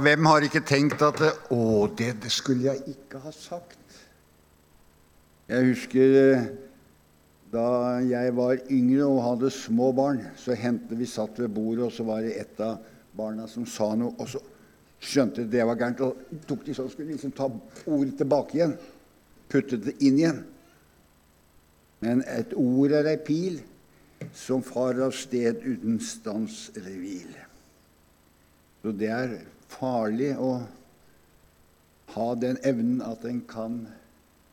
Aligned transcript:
Hvem 0.00 0.26
har 0.30 0.44
ikke 0.46 0.62
tenkt 0.64 1.02
at 1.04 1.20
Å, 1.52 1.62
det, 1.98 2.14
det 2.22 2.30
skulle 2.32 2.70
jeg 2.70 2.94
ikke 2.94 3.20
ha 3.20 3.32
sagt. 3.34 3.76
Jeg 5.50 5.66
husker 5.66 6.14
eh, 6.20 6.44
da 7.50 7.64
jeg 8.06 8.32
var 8.36 8.60
yngre 8.70 9.08
og 9.10 9.24
hadde 9.24 9.50
små 9.52 9.90
barn, 9.96 10.22
så 10.38 10.54
hendte 10.56 10.96
vi 10.96 11.08
satt 11.10 11.40
ved 11.42 11.50
bordet, 11.52 11.88
og 11.88 11.92
så 11.92 12.06
var 12.06 12.22
det 12.24 12.36
et 12.38 12.62
av 12.62 12.78
barna 13.18 13.48
som 13.50 13.66
sa 13.66 13.90
noe, 13.98 14.14
og 14.14 14.30
så 14.30 14.40
skjønte 15.00 15.42
de 15.42 15.56
det 15.56 15.66
var 15.66 15.80
gærent, 15.80 16.04
og 16.06 16.44
tok 16.46 16.64
de 16.64 16.76
sånn, 16.76 16.90
skulle 16.92 17.16
liksom 17.16 17.34
ta 17.36 17.50
ordet 17.90 18.14
tilbake 18.20 18.60
igjen. 18.60 18.76
Puttet 19.50 19.84
det 19.88 19.96
inn 20.06 20.20
igjen. 20.20 20.42
Men 22.00 22.22
et 22.30 22.54
ord 22.56 22.94
er 22.96 23.10
ei 23.10 23.18
pil 23.20 23.58
som 24.36 24.62
farer 24.64 25.08
av 25.08 25.16
sted 25.16 25.64
uten 25.66 25.98
stans 26.04 26.68
eller 26.76 26.94
hvil. 26.94 27.32
Så 28.80 28.94
det 28.96 29.10
er 29.12 29.34
farlig 29.70 30.34
å 30.38 30.52
ha 32.14 32.28
den 32.42 32.58
evnen 32.66 33.02
at 33.06 33.24
en 33.28 33.42
kan 33.48 33.80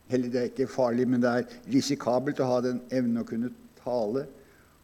Eller 0.08 0.30
det 0.32 0.38
er 0.40 0.46
ikke 0.48 0.70
farlig, 0.72 1.04
men 1.04 1.20
det 1.20 1.28
er 1.28 1.56
risikabelt 1.68 2.38
å 2.40 2.46
ha 2.48 2.60
den 2.64 2.78
evnen 2.88 3.20
å 3.20 3.26
kunne 3.28 3.50
tale, 3.76 4.22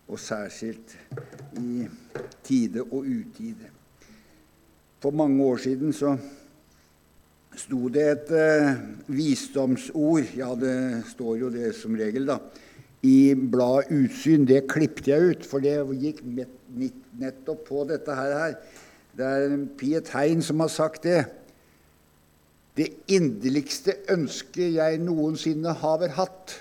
og 0.04 0.20
særskilt 0.20 0.92
i 1.56 1.86
tide 2.44 2.82
og 2.84 3.06
utide. 3.08 3.70
For 5.00 5.16
mange 5.16 5.40
år 5.44 5.62
siden 5.64 5.96
så 5.96 6.12
sto 7.56 7.88
det 7.92 8.04
et 8.10 8.34
uh, 8.36 8.74
visdomsord 9.16 10.36
Ja, 10.36 10.52
det 10.58 11.06
står 11.14 11.40
jo 11.40 11.50
det 11.54 11.72
som 11.78 11.96
regel, 11.96 12.28
da. 12.28 12.38
I 13.04 13.32
bladet 13.32 13.92
Utsyn. 13.92 14.44
Det 14.48 14.66
klippet 14.68 15.08
jeg 15.08 15.32
ut, 15.32 15.48
for 15.48 15.64
det 15.64 15.76
gikk 16.00 16.22
nettopp 17.20 17.64
på 17.68 17.88
dette 17.88 18.16
her. 18.16 18.56
Det 19.14 19.26
er 19.26 19.56
Piet 19.78 20.10
Hein 20.14 20.42
som 20.42 20.62
har 20.64 20.70
sagt 20.72 21.06
det. 21.06 21.22
Det 22.74 22.88
inderligste 23.14 23.94
ønsket 24.10 24.74
jeg 24.74 24.98
noensinne 25.02 25.76
har 25.78 26.08
hatt, 26.16 26.56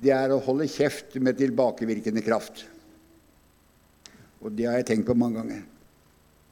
det 0.00 0.12
er 0.12 0.32
å 0.32 0.40
holde 0.44 0.68
kjeft 0.68 1.16
med 1.20 1.38
tilbakevirkende 1.40 2.22
kraft. 2.24 2.66
Og 4.40 4.52
det 4.56 4.68
har 4.68 4.78
jeg 4.80 4.88
tenkt 4.90 5.08
på 5.08 5.16
mange 5.16 5.40
ganger. 5.40 5.62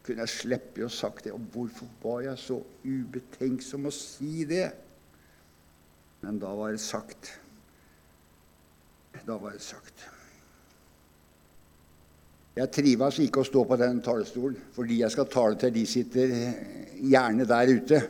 Kunne 0.05 0.25
jeg 0.25 0.33
slippe 0.33 0.85
å 0.85 0.93
sagt 0.93 1.27
det? 1.27 1.35
Og 1.37 1.45
hvorfor 1.53 1.89
var 2.01 2.23
jeg 2.25 2.41
så 2.41 2.59
ubetenksom 2.85 3.89
å 3.89 3.93
si 3.93 4.45
det? 4.49 4.71
Men 6.25 6.41
da 6.41 6.53
var 6.57 6.73
det 6.73 6.81
sagt. 6.85 7.35
Da 9.25 9.37
var 9.37 9.57
det 9.57 9.65
sagt. 9.65 10.09
Jeg 12.59 12.73
trives 12.75 13.21
ikke 13.23 13.45
å 13.45 13.47
stå 13.47 13.63
på 13.69 13.77
den 13.79 14.01
talerstolen 14.03 14.59
fordi 14.75 15.03
jeg 15.05 15.15
skal 15.15 15.29
tale 15.31 15.59
til 15.61 15.75
de 15.75 15.85
sitter 15.87 16.33
gjerne 16.99 17.47
der 17.47 17.75
ute. 17.75 18.01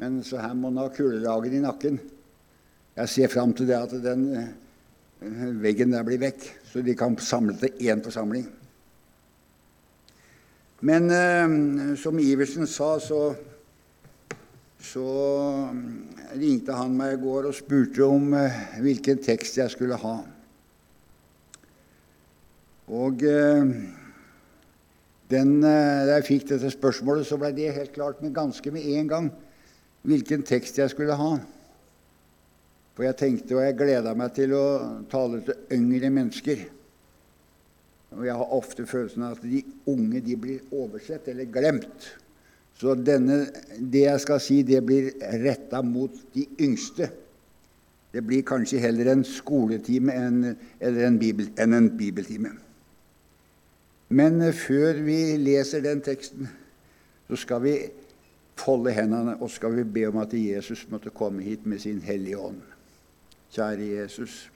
Men 0.00 0.22
så 0.24 0.40
her 0.40 0.54
må 0.56 0.70
en 0.70 0.80
ha 0.80 0.90
kulelager 0.92 1.56
i 1.56 1.64
nakken. 1.64 1.98
Jeg 2.96 3.12
ser 3.12 3.32
fram 3.32 3.52
til 3.56 3.68
det 3.68 3.76
at 3.76 3.92
den 4.00 4.22
eh, 4.36 5.50
veggen 5.60 5.92
der 5.92 6.04
blir 6.04 6.20
vekk, 6.20 6.46
så 6.70 6.80
de 6.84 6.94
kan 6.96 7.16
samle 7.20 7.56
til 7.60 7.90
én 7.90 8.00
forsamling. 8.04 8.46
Men 10.88 11.10
eh, 11.12 11.96
som 12.00 12.20
Iversen 12.20 12.68
sa, 12.68 12.94
så, 13.00 13.20
så 14.80 15.06
ringte 16.36 16.76
han 16.76 16.96
meg 16.96 17.18
i 17.18 17.20
går 17.20 17.50
og 17.50 17.56
spurte 17.56 18.08
om 18.08 18.32
eh, 18.36 18.64
hvilken 18.84 19.20
tekst 19.24 19.60
jeg 19.60 19.72
skulle 19.76 20.00
ha. 20.00 20.16
Og 22.86 23.22
eh, 23.26 23.72
den, 25.30 25.56
eh, 25.58 26.06
da 26.06 26.18
jeg 26.20 26.26
fikk 26.28 26.48
dette 26.52 26.70
spørsmålet, 26.70 27.26
så 27.26 27.38
ble 27.40 27.50
det 27.56 27.74
helt 27.74 27.94
klart 27.96 28.22
med 28.22 28.34
ganske 28.34 28.70
med 28.70 28.86
en 28.94 29.08
gang 29.10 29.30
hvilken 30.06 30.44
tekst 30.46 30.78
jeg 30.78 30.92
skulle 30.92 31.16
ha. 31.18 31.32
For 32.94 33.04
jeg 33.08 33.18
tenkte 33.18 33.56
og 33.58 33.64
jeg 33.64 33.76
gleda 33.76 34.14
meg 34.16 34.36
til 34.36 34.54
å 34.56 34.66
tale 35.10 35.42
til 35.44 35.74
yngre 35.74 36.12
mennesker. 36.14 36.62
Og 38.16 38.22
jeg 38.24 38.36
har 38.38 38.54
ofte 38.54 38.86
følelsen 38.86 39.26
av 39.26 39.34
at 39.34 39.42
de 39.44 39.64
unge 39.90 40.22
de 40.24 40.36
blir 40.38 40.70
oversett 40.70 41.26
eller 41.28 41.50
glemt. 41.50 42.06
Så 42.78 42.94
denne, 42.94 43.46
det 43.80 44.04
jeg 44.04 44.22
skal 44.22 44.40
si, 44.40 44.60
det 44.64 44.82
blir 44.86 45.10
retta 45.42 45.82
mot 45.82 46.14
de 46.36 46.44
yngste. 46.62 47.10
Det 48.14 48.22
blir 48.24 48.46
kanskje 48.46 48.80
heller 48.80 49.10
en 49.12 49.26
skoletime 49.26 50.14
enn, 50.14 50.38
eller 50.80 51.08
en, 51.08 51.18
bibel, 51.20 51.50
enn 51.60 51.76
en 51.76 51.90
bibeltime. 51.98 52.54
Men 54.08 54.40
eh, 54.42 54.54
før 54.54 55.02
vi 55.06 55.36
leser 55.40 55.82
den 55.84 56.02
teksten, 56.04 56.48
så 57.28 57.36
skal 57.36 57.62
vi 57.64 57.76
folde 58.56 58.92
hendene 58.94 59.36
og 59.40 59.50
skal 59.50 59.74
vi 59.76 59.84
be 59.84 60.06
om 60.08 60.20
at 60.22 60.34
Jesus 60.34 60.86
måtte 60.90 61.10
komme 61.14 61.42
hit 61.42 61.66
med 61.66 61.82
sin 61.82 62.00
Hellige 62.00 62.38
Ånd. 62.38 62.62
Kjære 63.52 63.88
Jesus. 64.00 64.50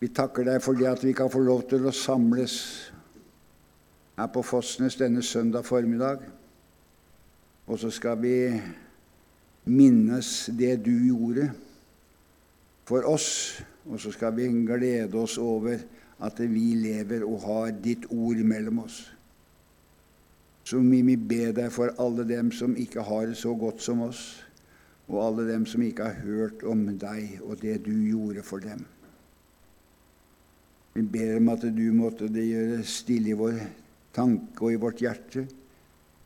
Vi 0.00 0.08
takker 0.08 0.46
deg 0.48 0.62
for 0.64 0.78
det 0.78 0.88
at 0.88 1.04
vi 1.04 1.12
kan 1.12 1.30
få 1.30 1.42
lov 1.44 1.66
til 1.68 1.84
å 1.86 1.92
samles 1.92 2.54
her 4.16 4.28
på 4.32 4.42
Fossnes 4.44 4.96
denne 4.96 5.22
søndag 5.22 5.66
formiddag. 5.68 6.24
Og 7.68 7.78
så 7.78 7.90
skal 7.92 8.16
vi 8.22 8.34
minnes 9.68 10.50
det 10.56 10.78
du 10.84 10.92
gjorde 10.92 11.50
for 12.88 13.06
oss, 13.06 13.60
og 13.86 14.00
så 14.00 14.10
skal 14.12 14.34
vi 14.36 14.48
glede 14.66 15.20
oss 15.20 15.36
over 15.38 15.78
at 16.20 16.40
vi 16.40 16.74
lever 16.76 17.24
og 17.24 17.40
har 17.46 17.72
ditt 17.84 18.06
ord 18.10 18.42
mellom 18.44 18.84
oss. 18.84 19.00
Så 20.64 20.78
vil 20.78 21.06
vi 21.08 21.16
be 21.16 21.50
deg 21.56 21.72
for 21.72 21.94
alle 21.98 22.26
dem 22.28 22.52
som 22.52 22.76
ikke 22.78 23.04
har 23.06 23.30
det 23.30 23.38
så 23.40 23.54
godt 23.58 23.82
som 23.82 24.04
oss, 24.04 24.22
og 25.10 25.24
alle 25.24 25.48
dem 25.48 25.64
som 25.66 25.82
ikke 25.82 26.06
har 26.06 26.22
hørt 26.22 26.62
om 26.62 26.84
deg 27.00 27.40
og 27.42 27.58
det 27.62 27.80
du 27.86 27.92
gjorde 27.92 28.44
for 28.46 28.62
dem. 28.62 28.84
Vi 30.94 31.02
ber 31.02 31.36
om 31.38 31.48
at 31.52 31.64
du 31.64 31.86
måtte 31.94 32.28
det 32.30 32.44
gjøre 32.50 32.84
stille 32.86 33.32
i 33.32 33.38
vår 33.38 33.58
tanke 34.14 34.66
og 34.66 34.74
i 34.74 34.80
vårt 34.82 35.02
hjerte, 35.02 35.46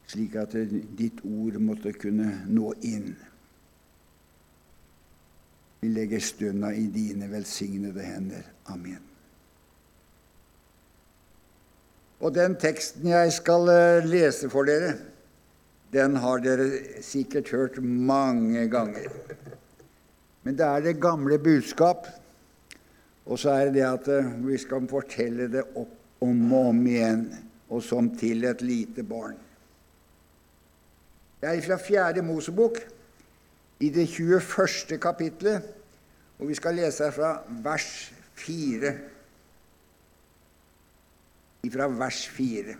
slik 0.08 0.36
at 0.40 0.56
ditt 0.98 1.22
ord 1.24 1.60
måtte 1.62 1.94
kunne 1.96 2.42
nå 2.48 2.74
inn. 2.84 3.14
Vi 5.80 5.90
legger 5.92 6.20
stunda 6.20 6.72
i 6.72 6.86
dine 6.92 7.28
velsignede 7.32 8.04
hender. 8.04 8.46
Amen. 8.72 9.13
Og 12.24 12.32
den 12.32 12.54
teksten 12.56 13.10
jeg 13.10 13.32
skal 13.36 13.68
eh, 13.68 14.06
lese 14.08 14.48
for 14.52 14.64
dere, 14.64 14.94
den 15.92 16.16
har 16.22 16.40
dere 16.40 16.70
sikkert 17.04 17.50
hørt 17.52 17.76
mange 17.84 18.64
ganger. 18.72 19.12
Men 20.42 20.56
det 20.56 20.64
er 20.64 20.86
det 20.86 21.02
gamle 21.02 21.36
budskap, 21.38 22.08
og 23.26 23.38
så 23.38 23.52
er 23.52 23.68
det 23.68 23.76
det 23.76 23.84
at 23.90 24.08
eh, 24.08 24.32
vi 24.46 24.56
skal 24.60 24.88
fortelle 24.88 25.50
det 25.52 25.66
opp 25.76 26.24
om 26.24 26.40
og 26.52 26.72
om 26.72 26.82
igjen, 26.88 27.26
og 27.68 27.84
som 27.84 28.08
til 28.16 28.48
et 28.48 28.64
lite 28.64 29.04
barn. 29.04 29.36
Det 31.40 31.50
er 31.50 31.64
fra 31.66 31.76
Fjerde 31.76 32.24
Mosebok, 32.24 32.80
i 33.84 33.90
det 33.92 34.06
21. 34.08 34.96
kapitlet, 35.02 35.66
og 36.38 36.48
vi 36.48 36.56
skal 36.56 36.78
lese 36.78 37.10
fra 37.12 37.34
vers 37.64 37.90
4 38.40 38.94
fra 41.72 41.88
vers 41.88 42.24
4. 42.34 42.74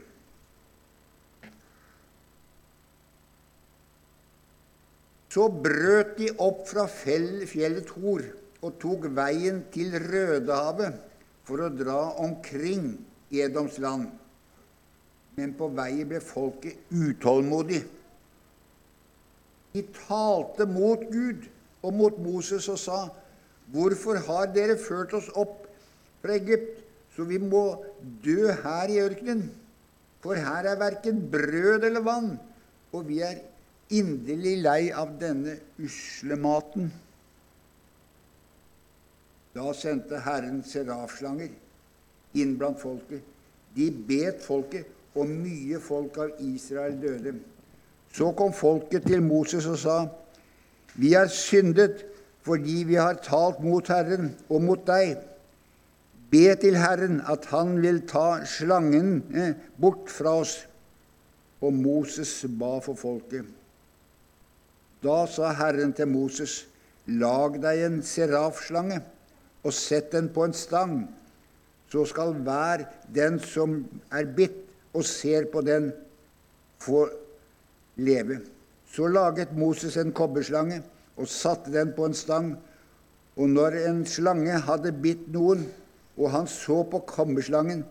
Så 5.35 5.49
brøt 5.51 6.15
de 6.21 6.29
opp 6.39 6.63
fra 6.71 6.85
fjellet 6.87 7.89
Tor 7.89 8.23
og 8.65 8.77
tok 8.81 9.09
veien 9.17 9.65
til 9.75 9.97
Rødehavet 9.99 11.01
for 11.45 11.65
å 11.65 11.73
dra 11.75 11.99
omkring 12.23 12.93
Edoms 13.35 13.81
land. 13.83 14.07
Men 15.35 15.57
på 15.59 15.69
veien 15.75 16.07
ble 16.09 16.21
folket 16.23 16.95
utålmodig. 16.95 17.83
De 19.75 19.83
talte 20.07 20.69
mot 20.71 21.03
Gud 21.11 21.49
og 21.83 21.99
mot 21.99 22.19
Moses 22.23 22.71
og 22.71 22.79
sa:" 22.79 23.03
Hvorfor 23.75 24.21
har 24.27 24.51
dere 24.53 24.77
ført 24.79 25.15
oss 25.17 25.31
opp 25.35 25.65
fra 26.23 26.37
Egypt 26.37 26.84
så 27.15 27.27
vi 27.29 27.39
må 27.39 27.65
dø 28.25 28.51
her 28.65 28.91
i 28.91 29.01
ørkenen. 29.05 29.47
For 30.25 30.41
her 30.41 30.71
er 30.71 30.81
verken 30.81 31.21
brød 31.31 31.85
eller 31.85 32.03
vann, 32.03 32.31
og 32.93 33.09
vi 33.09 33.21
er 33.23 33.43
inderlig 33.93 34.57
lei 34.65 34.81
av 34.95 35.13
denne 35.21 35.59
usle 35.79 36.39
maten. 36.41 36.89
Da 39.55 39.71
sendte 39.77 40.19
Herren 40.25 40.65
serafslanger 40.67 41.53
inn 42.41 42.57
blant 42.59 42.81
folket. 42.83 43.23
De 43.75 43.91
bet 44.09 44.43
folket, 44.43 44.89
og 45.15 45.31
mye 45.31 45.79
folk 45.79 46.17
av 46.19 46.41
Israel 46.43 46.97
døde. 46.99 47.37
Så 48.15 48.33
kom 48.35 48.53
folket 48.55 49.07
til 49.07 49.23
Moses 49.23 49.67
og 49.71 49.79
sa, 49.79 49.99
Vi 50.95 51.13
har 51.13 51.27
syndet 51.27 52.05
fordi 52.45 52.85
vi 52.87 52.95
har 52.95 53.19
talt 53.23 53.61
mot 53.65 53.89
Herren 53.89 54.35
og 54.49 54.63
mot 54.63 54.83
deg. 54.87 55.17
Be 56.35 56.49
til 56.59 56.75
Herren 56.81 57.21
at 57.31 57.47
Han 57.53 57.77
vil 57.83 58.01
ta 58.11 58.43
slangen 58.49 59.21
eh, 59.31 59.55
bort 59.79 60.11
fra 60.11 60.41
oss. 60.43 60.65
og 61.65 61.73
Moses 61.73 62.45
ba 62.61 62.79
for 62.85 62.99
folket. 62.99 63.47
Da 65.01 65.23
sa 65.31 65.53
Herren 65.57 65.95
til 65.97 66.11
Moses, 66.11 66.67
lag 67.07 67.57
deg 67.63 67.85
en 67.87 68.01
serafslange 68.05 68.99
og 69.65 69.73
sett 69.73 70.11
den 70.13 70.29
på 70.35 70.45
en 70.45 70.57
stang. 70.57 70.97
Så 71.89 72.05
skal 72.11 72.35
hver 72.45 72.85
den 73.17 73.39
som 73.41 73.79
er 74.13 74.29
bitt 74.37 74.59
og 74.93 75.07
ser 75.09 75.47
på 75.53 75.63
den, 75.65 75.93
få 76.85 77.07
leve. 77.97 78.43
Så 78.93 79.09
laget 79.09 79.57
Moses 79.57 79.97
en 79.97 80.13
kobberslange 80.13 80.83
og 81.17 81.31
satte 81.31 81.73
den 81.73 81.95
på 81.97 82.11
en 82.11 82.19
stang. 82.19 82.53
Og 83.37 83.49
når 83.49 83.79
en 83.87 84.05
slange 84.07 84.59
hadde 84.69 84.93
bitt 84.93 85.27
noen, 85.33 85.65
og 86.17 86.31
han 86.31 86.47
så 86.51 86.83
på 86.87 87.03
kammerslangen, 87.09 87.83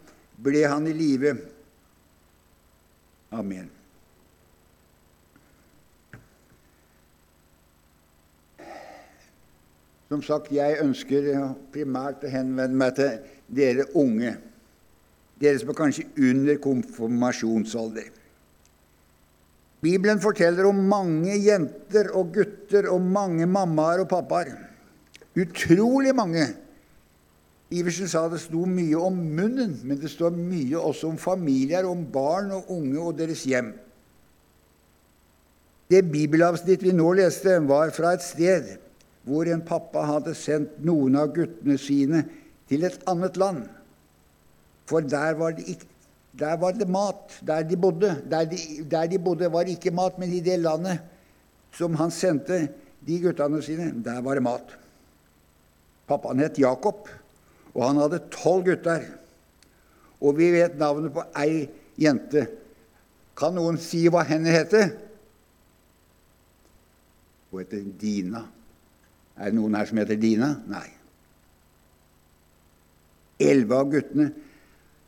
ble 0.43 0.63
han 0.67 0.87
i 0.87 0.95
live. 0.95 1.35
Amen. 3.33 3.69
Som 10.13 10.21
sagt, 10.21 10.51
jeg 10.53 10.77
ønsker 10.83 11.29
primært 11.73 12.23
å 12.23 12.31
henvende 12.31 12.77
meg 12.77 12.97
til 12.99 13.15
dere 13.49 13.87
unge. 13.97 14.35
Dere 15.41 15.59
som 15.59 15.71
er 15.73 15.79
kanskje 15.79 16.05
under 16.21 16.59
konfirmasjonsalder. 16.61 18.11
Bibelen 19.83 20.21
forteller 20.23 20.69
om 20.69 20.77
mange 20.87 21.33
jenter 21.43 22.13
og 22.15 22.29
gutter 22.37 22.85
og 22.93 23.01
mange 23.03 23.47
mammaer 23.49 24.05
og 24.05 24.11
pappaer. 24.13 24.53
Utrolig 25.35 26.13
mange. 26.15 26.45
Iversen 27.73 28.09
sa 28.11 28.27
det 28.29 28.41
sto 28.43 28.67
mye 28.69 28.99
om 28.99 29.15
munnen, 29.17 29.79
men 29.81 29.97
det 30.01 30.11
står 30.11 30.35
mye 30.35 30.77
også 30.77 31.09
om 31.13 31.17
familier, 31.17 31.87
om 31.89 32.03
barn 32.13 32.51
og 32.53 32.69
unge 32.75 32.99
og 33.01 33.17
deres 33.17 33.45
hjem. 33.49 33.71
Det 35.89 36.03
bibelavsnitt 36.11 36.83
vi 36.85 36.93
nå 36.95 37.07
leste, 37.17 37.55
var 37.69 37.93
fra 37.95 38.13
et 38.17 38.25
sted 38.25 38.75
hvor 39.23 39.47
en 39.47 39.63
pappa 39.63 40.03
hadde 40.03 40.33
sendt 40.35 40.81
noen 40.83 41.15
av 41.15 41.31
guttene 41.35 41.77
sine 41.79 42.25
til 42.67 42.83
et 42.87 42.99
annet 43.09 43.37
land. 43.39 43.63
For 44.89 45.05
der 45.05 45.37
var 45.39 45.55
det, 45.55 45.63
ikke, 45.75 45.87
der 46.39 46.57
var 46.59 46.75
det 46.75 46.89
mat, 46.91 47.37
der 47.47 47.63
de 47.63 47.77
bodde. 47.79 48.11
Der 48.29 48.45
de, 48.51 48.59
der 48.91 49.07
de 49.07 49.19
bodde, 49.19 49.51
var 49.51 49.69
ikke 49.71 49.93
mat, 49.95 50.19
men 50.19 50.33
i 50.33 50.43
det 50.43 50.59
landet 50.59 50.99
som 51.73 51.95
han 51.97 52.11
sendte 52.11 52.65
de 53.07 53.19
guttene 53.23 53.61
sine, 53.63 53.89
der 54.03 54.19
var 54.21 54.37
det 54.37 54.43
mat. 54.45 54.75
Pappaen 56.07 56.43
het 56.43 56.59
Jakob, 56.59 57.07
og 57.73 57.85
han 57.87 58.01
hadde 58.01 58.21
tolv 58.33 58.67
gutter. 58.67 59.05
Og 60.23 60.37
vi 60.37 60.51
vet 60.53 60.77
navnet 60.79 61.13
på 61.13 61.25
ei 61.41 61.65
jente. 61.99 62.45
Kan 63.37 63.57
noen 63.57 63.79
si 63.81 64.05
hva 64.13 64.23
henne 64.27 64.53
heter? 64.53 64.91
Hun 67.51 67.63
heter 67.63 67.83
Dina. 67.99 68.45
Er 69.37 69.49
det 69.49 69.57
noen 69.57 69.75
her 69.77 69.89
som 69.89 69.99
heter 69.99 70.19
Dina? 70.21 70.53
Nei. 70.69 70.87
Elleve 73.43 73.79
av 73.81 73.89
guttene 73.91 74.31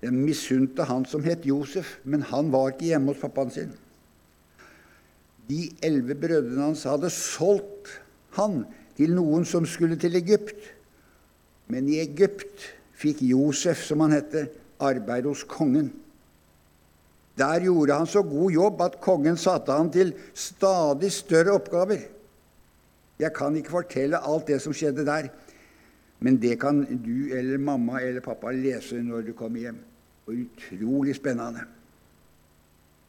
de 0.06 0.12
misunte 0.14 0.86
han 0.86 1.06
som 1.10 1.24
het 1.26 1.46
Josef, 1.48 1.96
men 2.04 2.26
han 2.30 2.52
var 2.54 2.74
ikke 2.74 2.92
hjemme 2.92 3.14
hos 3.14 3.22
pappaen 3.24 3.54
sin. 3.54 3.72
De 5.50 5.70
elleve 5.86 6.18
brødrene 6.20 6.68
hans 6.68 6.84
hadde 6.86 7.10
solgt 7.14 7.90
han 8.38 8.64
til 8.98 9.16
noen 9.18 9.48
som 9.50 9.66
skulle 9.70 9.98
til 10.02 10.18
Egypt. 10.20 10.58
Men 11.72 11.88
i 11.90 12.00
Egypt 12.04 12.68
fikk 12.96 13.22
Josef, 13.26 13.84
som 13.88 14.04
han 14.06 14.16
hette, 14.16 14.48
arbeid 14.84 15.28
hos 15.28 15.44
kongen. 15.48 15.92
Der 17.36 17.66
gjorde 17.66 17.98
han 18.00 18.08
så 18.08 18.24
god 18.24 18.52
jobb 18.52 18.82
at 18.86 19.00
kongen 19.04 19.38
satte 19.40 19.76
han 19.76 19.90
til 19.92 20.14
stadig 20.34 21.12
større 21.12 21.58
oppgaver. 21.58 22.06
Jeg 23.20 23.32
kan 23.36 23.56
ikke 23.56 23.74
fortelle 23.76 24.20
alt 24.20 24.48
det 24.48 24.62
som 24.64 24.76
skjedde 24.76 25.06
der, 25.08 25.30
men 26.20 26.40
det 26.42 26.58
kan 26.60 26.84
du 27.04 27.36
eller 27.36 27.60
mamma 27.60 28.02
eller 28.04 28.24
pappa 28.24 28.52
lese 28.56 29.02
når 29.04 29.30
du 29.30 29.34
kommer 29.36 29.68
hjem. 29.68 29.80
Utrolig 30.28 31.16
spennende. 31.16 31.66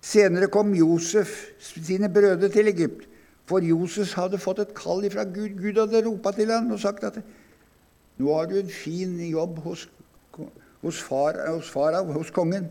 Senere 0.02 0.50
kom 0.52 0.74
Josef 0.74 1.32
sine 1.58 2.10
brødre 2.12 2.50
til 2.52 2.68
Egypt, 2.70 3.06
for 3.46 3.62
Josef 3.62 4.12
hadde 4.18 4.38
fått 4.42 4.60
et 4.62 4.74
kall 4.74 5.06
fra 5.10 5.24
Gud. 5.24 5.54
Gud 5.58 5.80
hadde 5.80 6.04
ropa 6.06 6.34
til 6.34 6.50
ham 6.50 6.70
og 6.74 6.82
sagt 6.82 7.06
at 7.06 7.18
nå 8.16 8.32
har 8.32 8.48
du 8.50 8.58
en 8.60 8.72
fin 8.72 9.18
jobb 9.28 9.58
hos, 9.64 9.86
hos, 10.82 11.00
far, 11.02 11.38
hos 11.50 11.68
farav, 11.72 12.12
hos 12.16 12.32
kongen. 12.34 12.70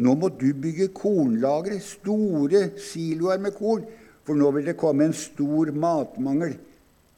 Nå 0.00 0.16
må 0.16 0.30
du 0.32 0.48
bygge 0.56 0.88
kornlagre, 0.96 1.76
store 1.84 2.70
siloer 2.80 3.38
med 3.42 3.54
korn, 3.58 3.84
for 4.24 4.38
nå 4.38 4.50
vil 4.56 4.70
det 4.70 4.78
komme 4.80 5.06
en 5.08 5.16
stor 5.16 5.70
matmangel 5.76 6.56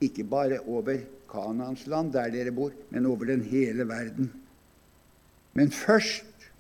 ikke 0.02 0.24
bare 0.24 0.60
over 0.66 0.98
Kanans 1.30 1.86
land, 1.86 2.12
der 2.12 2.30
dere 2.30 2.52
bor, 2.52 2.72
men 2.90 3.06
over 3.06 3.24
den 3.24 3.42
hele 3.42 3.88
verden. 3.88 4.32
Men 5.54 5.70
først 5.70 6.50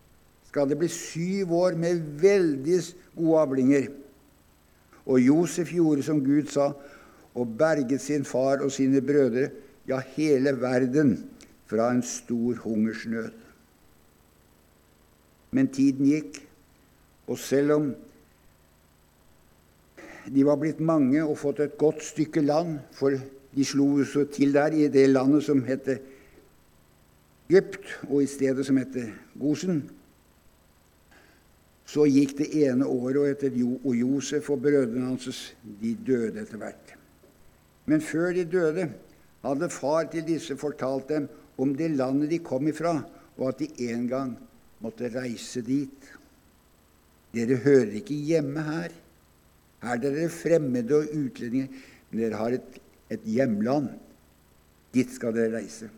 skal 0.48 0.68
det 0.68 0.78
bli 0.78 0.88
syv 0.88 1.52
år 1.52 1.76
med 1.80 2.00
veldig 2.20 2.80
gode 3.16 3.40
avlinger. 3.40 3.88
Og 5.06 5.20
Josef 5.20 5.72
gjorde 5.72 6.04
som 6.06 6.22
Gud 6.24 6.48
sa, 6.52 6.72
og 7.34 7.56
berget 7.58 8.00
sin 8.00 8.24
far 8.24 8.62
og 8.62 8.72
sine 8.72 9.00
brødre, 9.00 9.48
ja, 9.88 10.00
hele 10.16 10.54
verden, 10.60 11.16
fra 11.66 11.90
en 11.90 12.02
stor 12.04 12.58
hungersnød. 12.64 13.30
Men 15.52 15.68
tiden 15.72 16.08
gikk, 16.08 16.42
og 17.26 17.38
selv 17.38 17.72
om 17.72 17.86
de 20.32 20.44
var 20.46 20.58
blitt 20.60 20.80
mange 20.80 21.22
og 21.24 21.38
fått 21.40 21.62
et 21.64 21.78
godt 21.80 22.02
stykke 22.04 22.44
land, 22.44 22.78
for 22.92 23.16
de 23.52 23.64
slo 23.66 24.04
så 24.08 24.24
til 24.32 24.52
der 24.54 24.76
i 24.76 24.88
det 24.92 25.08
landet 25.10 25.44
som 25.44 25.64
het 25.66 25.88
Egypt, 27.50 27.84
og 28.08 28.22
i 28.22 28.30
stedet 28.30 28.64
som 28.66 28.78
het 28.80 28.96
Gosen. 29.40 29.82
Så 31.84 32.06
gikk 32.08 32.38
det 32.38 32.48
ene 32.62 32.86
året, 32.88 33.18
og, 33.20 33.28
etter 33.28 33.56
jo, 33.58 33.74
og 33.84 33.96
Josef 33.98 34.48
og 34.54 34.62
brødrene 34.64 35.10
hans 35.10 35.40
de 35.82 35.96
døde 36.06 36.40
etter 36.40 36.60
hvert. 36.60 36.94
Men 37.86 38.00
før 38.00 38.32
de 38.32 38.44
døde, 38.48 38.86
hadde 39.42 39.68
far 39.72 40.08
til 40.12 40.26
disse 40.26 40.56
fortalt 40.58 41.10
dem 41.10 41.28
om 41.60 41.74
det 41.76 41.92
landet 41.96 42.30
de 42.32 42.40
kom 42.44 42.68
ifra, 42.70 42.96
og 43.38 43.48
at 43.48 43.62
de 43.62 43.88
en 43.90 44.06
gang 44.10 44.34
måtte 44.82 45.10
reise 45.12 45.62
dit. 45.66 46.10
Dere 47.32 47.58
hører 47.64 47.96
ikke 48.00 48.18
hjemme 48.28 48.62
her. 48.66 48.92
Her 49.82 49.96
er 49.96 50.02
dere 50.02 50.28
fremmede 50.30 51.00
og 51.00 51.16
utlendinger, 51.16 51.72
men 52.10 52.22
dere 52.22 52.38
har 52.38 52.54
et, 52.58 52.78
et 53.10 53.24
hjemland. 53.26 53.90
Dit 54.94 55.14
skal 55.14 55.34
dere 55.34 55.56
reise. 55.56 55.88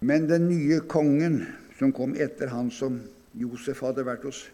Men 0.00 0.28
den 0.30 0.46
nye 0.46 0.78
kongen 0.86 1.40
som 1.78 1.90
kom 1.94 2.14
etter 2.14 2.52
han 2.52 2.70
som 2.70 3.00
Josef 3.38 3.82
hadde 3.82 4.04
vært 4.06 4.24
hos, 4.28 4.44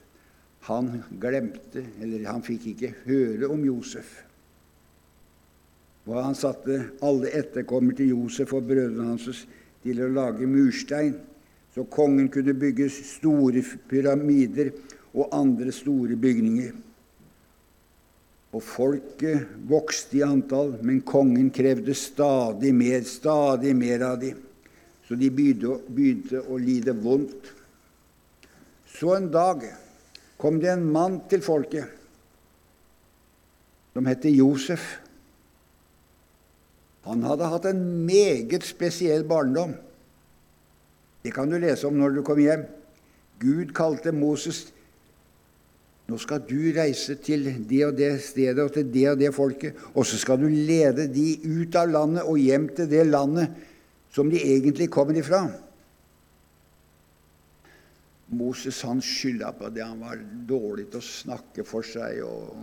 han 0.69 1.03
glemte, 1.21 1.83
eller 2.01 2.25
han 2.31 2.45
fikk 2.45 2.71
ikke 2.73 2.95
høre 3.05 3.51
om 3.53 3.65
Josef. 3.67 4.17
Og 6.05 6.19
han 6.21 6.37
satte 6.37 6.81
alle 7.05 7.33
etterkommere 7.37 8.01
til 8.01 8.13
Josef 8.15 8.53
og 8.57 8.67
brødrene 8.69 9.13
hans 9.13 9.45
til 9.85 10.01
å 10.05 10.11
lage 10.13 10.49
murstein 10.49 11.15
så 11.75 11.83
kongen 11.91 12.29
kunne 12.31 12.55
bygge 12.55 12.87
store 12.95 13.63
pyramider 13.91 14.71
og 15.15 15.33
andre 15.35 15.73
store 15.75 16.15
bygninger. 16.17 16.71
Og 18.55 18.63
folket 18.63 19.49
vokste 19.67 20.21
i 20.21 20.23
antall, 20.23 20.77
men 20.87 21.01
kongen 21.03 21.49
krevde 21.51 21.97
stadig 21.99 22.71
mer, 22.75 23.03
stadig 23.03 23.75
mer 23.75 24.05
av 24.07 24.21
dem. 24.23 24.39
Så 25.09 25.19
de 25.19 25.33
begynte, 25.35 25.81
begynte 25.91 26.45
å 26.47 26.61
lide 26.63 26.95
vondt. 26.95 27.51
Så 28.95 29.17
en 29.17 29.27
dag 29.35 29.67
kom 30.45 30.61
det 30.61 30.75
en 30.75 30.85
mann 30.93 31.23
til 31.31 31.41
folket 31.41 31.89
som 33.95 34.09
het 34.11 34.27
Josef. 34.29 34.83
Han 37.07 37.23
hadde 37.25 37.49
hatt 37.49 37.69
en 37.71 37.81
meget 38.05 38.67
spesiell 38.67 39.23
barndom. 39.29 39.73
Det 41.25 41.33
kan 41.33 41.49
du 41.49 41.57
lese 41.63 41.87
om 41.89 41.97
når 41.97 42.19
du 42.19 42.23
kommer 42.27 42.43
hjem. 42.43 42.65
Gud 43.41 43.73
kalte 43.77 44.13
Moses 44.13 44.67
nå 46.05 46.19
skal 46.21 46.43
du 46.45 46.59
reise 46.77 47.15
til 47.25 47.47
det 47.65 47.81
og 47.87 47.95
det 47.97 48.11
stedet 48.21 48.61
og 48.61 48.75
til 48.75 48.91
det 48.93 49.07
og 49.15 49.21
det 49.23 49.31
folket, 49.33 49.79
og 49.97 50.05
så 50.05 50.19
skal 50.21 50.43
du 50.43 50.51
lede 50.53 51.07
de 51.09 51.39
ut 51.41 51.77
av 51.81 51.89
landet 51.89 52.29
og 52.29 52.37
hjem 52.37 52.67
til 52.77 52.91
det 52.91 53.07
landet 53.09 53.55
som 54.13 54.29
de 54.29 54.37
egentlig 54.37 54.91
kommer 54.93 55.17
ifra. 55.17 55.47
Moses 58.35 58.81
han 58.87 59.03
skylda 59.05 59.53
på 59.59 59.71
det. 59.75 59.85
Han 59.87 60.03
var 60.03 60.21
dårlig 60.49 60.89
til 60.91 61.01
å 61.01 61.07
snakke 61.07 61.65
for 61.67 61.87
seg 61.87 62.21
og 62.27 62.55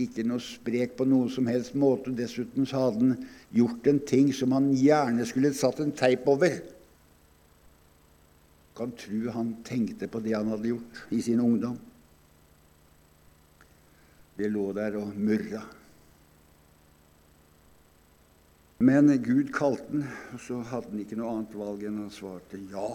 ikke 0.00 0.24
noe 0.24 0.40
sprek 0.42 0.96
på 0.96 1.06
noen 1.08 1.30
som 1.32 1.48
helst 1.50 1.76
måte. 1.78 2.14
Dessuten 2.16 2.66
så 2.68 2.86
hadde 2.86 3.02
han 3.02 3.26
gjort 3.54 3.88
en 3.90 4.00
ting 4.08 4.32
som 4.36 4.54
han 4.56 4.70
gjerne 4.76 5.26
skulle 5.28 5.52
satt 5.56 5.82
en 5.84 5.94
teip 5.96 6.26
over. 6.32 6.60
Kan 8.76 8.94
tru 8.96 9.28
han 9.34 9.58
tenkte 9.66 10.08
på 10.08 10.22
det 10.24 10.34
han 10.36 10.50
hadde 10.52 10.72
gjort 10.72 11.04
i 11.12 11.20
sin 11.24 11.42
ungdom. 11.44 11.76
Det 14.38 14.48
lå 14.48 14.70
der 14.72 14.96
og 14.96 15.12
murra. 15.14 15.60
Men 18.82 19.12
Gud 19.22 19.52
kalte 19.54 19.84
han, 19.92 20.06
og 20.34 20.40
så 20.42 20.56
hadde 20.72 20.90
han 20.90 21.02
ikke 21.04 21.18
noe 21.20 21.36
annet 21.36 21.52
valg 21.54 21.84
enn 21.86 22.00
han 22.00 22.10
svarte 22.10 22.58
ja. 22.72 22.88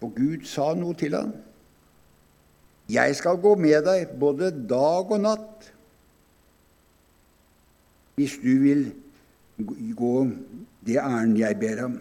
Og 0.00 0.14
Gud 0.16 0.46
sa 0.48 0.72
noe 0.74 0.94
til 0.94 1.14
ham. 1.14 1.32
'Jeg 2.90 3.16
skal 3.16 3.36
gå 3.38 3.54
med 3.54 3.84
deg 3.86 4.18
både 4.18 4.50
dag 4.68 5.10
og 5.10 5.20
natt' 5.20 5.68
hvis 8.18 8.36
du 8.42 8.52
vil 8.60 8.82
gå 9.96 10.14
det 10.86 10.98
ærend 11.00 11.38
jeg 11.38 11.56
ber 11.60 11.84
om. 11.84 11.94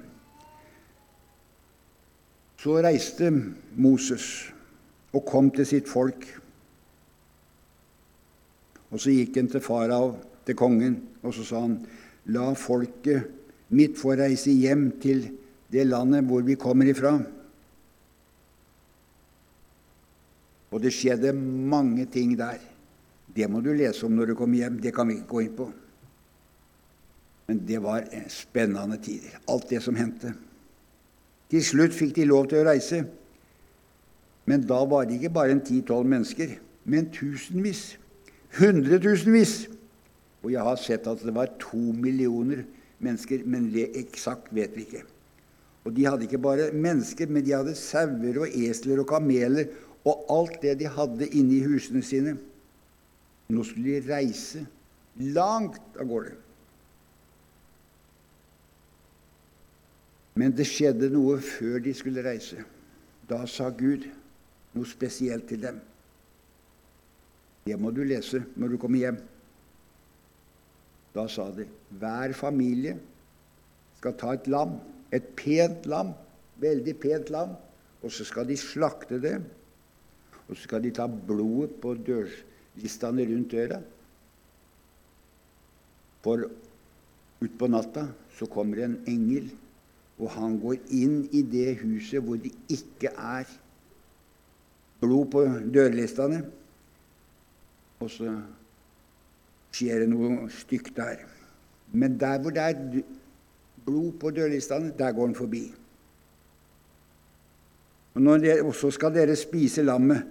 Så 2.60 2.82
reiste 2.84 3.30
Moses 3.76 4.26
og 5.14 5.24
kom 5.26 5.52
til 5.52 5.68
sitt 5.68 5.88
folk. 5.88 6.26
Og 8.92 9.00
så 9.00 9.14
gikk 9.14 9.38
han 9.40 9.48
til 9.48 9.64
farao, 9.64 10.18
til 10.46 10.58
kongen, 10.60 10.98
og 11.24 11.34
så 11.38 11.46
sa 11.46 11.64
han, 11.64 11.78
la 12.34 12.52
folket 12.58 13.30
mitt 13.70 13.96
få 14.00 14.18
reise 14.20 14.52
hjem 14.52 14.90
til 15.02 15.28
det 15.72 15.86
landet 15.88 16.26
hvor 16.28 16.42
vi 16.44 16.58
kommer 16.60 16.90
ifra. 16.90 17.16
Og 20.70 20.82
det 20.84 20.94
skjedde 20.94 21.34
mange 21.34 22.06
ting 22.12 22.36
der. 22.38 22.60
Det 23.36 23.48
må 23.50 23.62
du 23.62 23.72
lese 23.74 24.06
om 24.06 24.16
når 24.18 24.32
du 24.32 24.36
kommer 24.38 24.62
hjem. 24.62 24.80
Det 24.82 24.94
kan 24.96 25.10
vi 25.10 25.20
ikke 25.20 25.32
gå 25.32 25.44
inn 25.46 25.56
på. 25.58 25.70
Men 27.50 27.64
det 27.66 27.80
var 27.82 28.06
spennende 28.30 29.00
tider, 29.02 29.40
alt 29.50 29.70
det 29.72 29.82
som 29.82 29.98
hendte. 29.98 30.36
Til 31.50 31.64
slutt 31.66 31.96
fikk 31.98 32.14
de 32.20 32.28
lov 32.30 32.46
til 32.50 32.62
å 32.62 32.68
reise. 32.68 33.02
Men 34.50 34.66
da 34.70 34.84
var 34.86 35.08
det 35.10 35.18
ikke 35.18 35.34
bare 35.34 35.56
en 35.56 35.64
ti-tolv 35.66 36.06
mennesker, 36.10 36.56
men 36.90 37.10
tusenvis. 37.14 37.98
Hundretusenvis. 38.60 39.64
Og 40.46 40.54
jeg 40.54 40.66
har 40.66 40.78
sett 40.82 41.10
at 41.10 41.26
det 41.26 41.34
var 41.36 41.50
to 41.62 41.82
millioner 41.94 42.64
mennesker, 43.02 43.42
men 43.50 43.72
det 43.74 43.90
eksakt 43.98 44.54
vet 44.56 44.78
vi 44.78 44.86
ikke. 44.86 45.04
Og 45.88 45.96
de 45.96 46.06
hadde 46.06 46.26
ikke 46.28 46.42
bare 46.42 46.70
mennesker, 46.76 47.30
men 47.32 47.46
de 47.46 47.56
hadde 47.56 47.76
sauer 47.78 48.42
og 48.44 48.54
esler 48.54 49.02
og 49.02 49.10
kameler 49.10 49.70
og 50.08 50.30
alt 50.32 50.62
det 50.64 50.78
de 50.80 50.90
hadde 50.92 51.28
inne 51.28 51.58
i 51.58 51.66
husene 51.66 52.04
sine. 52.06 52.36
Nå 53.50 53.66
skulle 53.66 53.98
de 53.98 54.14
reise 54.14 54.64
langt 55.36 55.98
av 56.00 56.08
gårde. 56.08 56.36
Men 60.40 60.54
det 60.56 60.70
skjedde 60.70 61.10
noe 61.12 61.40
før 61.44 61.82
de 61.84 61.94
skulle 61.98 62.24
reise. 62.24 62.64
Da 63.28 63.42
sa 63.50 63.68
Gud 63.76 64.06
noe 64.76 64.88
spesielt 64.88 65.50
til 65.50 65.66
dem. 65.66 65.82
Det 67.66 67.76
må 67.78 67.92
du 67.92 68.06
lese 68.08 68.46
når 68.56 68.74
du 68.74 68.80
kommer 68.82 69.04
hjem. 69.04 69.20
Da 71.14 71.26
sa 71.28 71.50
de 71.52 71.66
hver 72.00 72.34
familie 72.38 72.96
skal 74.00 74.16
ta 74.16 74.32
et 74.38 74.48
lam, 74.48 74.78
et 75.12 75.26
pent 75.36 75.88
lam, 75.90 76.14
veldig 76.62 76.96
pent 77.02 77.32
lam, 77.34 77.58
og 78.00 78.14
så 78.14 78.24
skal 78.24 78.48
de 78.48 78.56
slakte 78.58 79.20
det. 79.20 79.36
Og 80.50 80.58
så 80.58 80.66
skal 80.66 80.84
de 80.84 80.92
ta 80.96 81.06
blodet 81.08 81.78
på 81.82 81.94
dørlistene 81.94 83.26
rundt 83.30 83.54
døra. 83.54 83.80
For 86.26 86.50
utpå 87.40 87.70
natta 87.72 88.10
så 88.36 88.48
kommer 88.52 88.84
en 88.84 88.98
engel 89.08 89.52
og 90.20 90.32
han 90.36 90.58
går 90.60 90.80
inn 90.92 91.22
i 91.32 91.42
det 91.48 91.78
huset 91.80 92.24
hvor 92.24 92.40
det 92.44 92.52
ikke 92.72 93.12
er 93.16 93.48
blod 95.00 95.30
på 95.32 95.46
dørlistene. 95.72 96.42
Og 98.04 98.12
så 98.12 98.34
skjer 99.76 100.04
det 100.04 100.10
noe 100.12 100.50
stygt 100.52 100.92
der. 100.98 101.24
Men 101.96 102.18
der 102.20 102.42
hvor 102.44 102.52
det 102.56 102.66
er 102.66 103.04
blod 103.86 104.12
på 104.20 104.32
dørlistene, 104.36 104.92
der 104.98 105.16
går 105.16 105.32
han 105.32 105.38
forbi. 105.40 105.64
Og, 108.14 108.22
dere, 108.44 108.60
og 108.66 108.76
så 108.76 108.92
skal 108.92 109.16
dere 109.16 109.38
spise 109.40 109.86
lammet. 109.88 110.26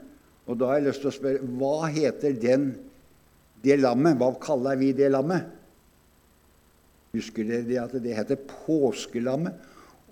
Og 0.49 0.57
da 0.57 0.71
har 0.71 0.81
jeg 0.81 0.89
lyst 0.89 1.03
til 1.05 1.11
å 1.11 1.17
spørre 1.17 1.49
hva 1.61 1.89
heter 1.93 2.37
den, 2.41 2.71
det 3.61 3.77
lammet? 3.81 4.17
Hva 4.21 4.33
kaller 4.41 4.79
vi 4.81 4.95
det 4.97 5.11
lammet? 5.13 5.49
Husker 7.13 7.45
dere 7.49 7.85
at 7.85 7.97
det 8.01 8.17
heter 8.17 8.41
påskelammet? 8.65 9.59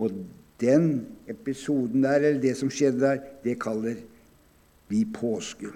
Og 0.02 0.12
den 0.61 0.90
episoden 1.28 2.05
der, 2.05 2.21
eller 2.21 2.43
det 2.43 2.55
som 2.59 2.73
skjedde 2.73 3.00
der, 3.00 3.25
det 3.45 3.57
kaller 3.62 3.99
vi 4.93 5.02
påske. 5.09 5.73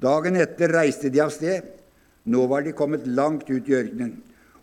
Dagen 0.00 0.36
etter 0.36 0.74
reiste 0.76 1.10
de 1.12 1.22
av 1.24 1.32
sted. 1.32 1.64
Nå 2.28 2.44
var 2.50 2.64
de 2.66 2.74
kommet 2.76 3.06
langt 3.06 3.48
ut 3.48 3.68
i 3.70 3.76
ørkenen. 3.78 4.16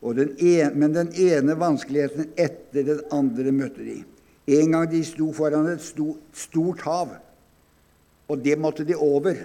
Den 0.04 0.34
ene, 0.36 0.74
men 0.76 0.94
den 0.94 1.14
ene 1.16 1.56
vanskeligheten 1.56 2.34
etter 2.36 2.84
den 2.84 3.06
andre 3.16 3.54
møtte 3.56 3.86
de. 3.86 4.02
En 4.60 4.74
gang 4.76 4.90
de 4.92 5.00
sto 5.08 5.30
foran 5.34 5.70
et 5.72 5.84
stort 5.84 6.84
hav, 6.84 7.14
og 8.34 8.42
det 8.42 8.58
måtte 8.60 8.86
de 8.88 8.98
over. 8.98 9.38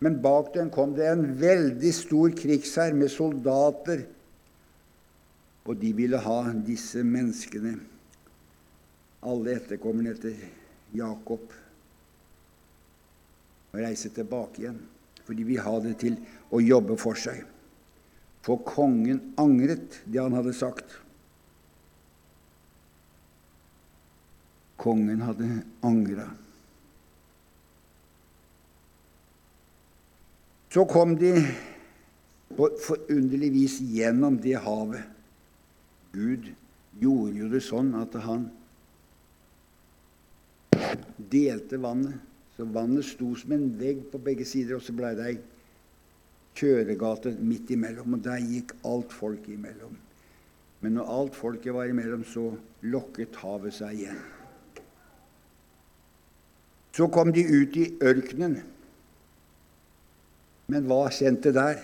Men 0.00 0.20
bak 0.24 0.54
dem 0.54 0.70
kom 0.72 0.94
det 0.96 1.08
en 1.10 1.26
veldig 1.38 1.90
stor 1.94 2.32
krigshær 2.38 2.94
med 2.96 3.12
soldater 3.12 4.06
og 5.68 5.76
de 5.76 5.90
ville 5.92 6.16
ha 6.24 6.36
disse 6.64 7.02
menneskene, 7.04 7.74
alle 9.28 9.56
etterkommerne 9.58 10.14
etter 10.14 10.38
Jakob, 10.96 11.50
og 13.68 13.76
reise 13.76 14.08
tilbake 14.16 14.62
igjen. 14.62 14.78
For 15.26 15.36
de 15.36 15.44
ville 15.44 15.60
ha 15.60 15.74
det 15.84 15.98
til 16.00 16.16
å 16.56 16.62
jobbe 16.64 16.96
for 16.96 17.18
seg. 17.20 17.42
For 18.46 18.62
kongen 18.64 19.20
angret 19.36 19.98
det 20.08 20.22
han 20.22 20.32
hadde 20.38 20.54
sagt. 20.56 20.94
Kongen 24.80 25.20
hadde 25.26 25.50
angra. 25.84 26.30
Så 30.68 30.84
kom 30.88 31.14
de 31.16 31.32
på 32.56 32.68
forunderlig 32.84 33.52
vis 33.54 33.78
gjennom 33.80 34.36
det 34.40 34.58
havet 34.60 35.04
Gud 36.12 36.48
gjorde 36.98 37.36
jo 37.38 37.48
det 37.52 37.60
sånn 37.64 37.92
at 37.98 38.14
han 38.24 38.48
delte 41.30 41.78
vannet. 41.80 42.16
Så 42.56 42.66
vannet 42.66 43.06
sto 43.06 43.28
som 43.38 43.52
en 43.54 43.68
vegg 43.78 44.00
på 44.10 44.18
begge 44.22 44.46
sider, 44.48 44.78
og 44.78 44.82
så 44.82 44.94
ble 44.96 45.12
det 45.14 45.26
ei 45.28 45.36
kjøregate 46.58 47.36
midt 47.38 47.70
imellom. 47.76 48.16
Og 48.16 48.24
der 48.24 48.40
gikk 48.42 48.74
alt 48.88 49.14
folket 49.14 49.52
imellom. 49.54 49.94
Men 50.82 50.96
når 50.96 51.12
alt 51.12 51.38
folket 51.38 51.74
var 51.74 51.90
imellom, 51.90 52.24
så 52.26 52.50
lokket 52.86 53.38
havet 53.42 53.76
seg 53.78 54.00
igjen. 54.00 54.18
Så 56.96 57.06
kom 57.14 57.30
de 57.34 57.44
ut 57.46 57.78
i 57.78 57.92
ørkenen. 58.02 58.58
Men 60.68 60.84
hva 60.84 61.06
kjente 61.08 61.52
der? 61.56 61.80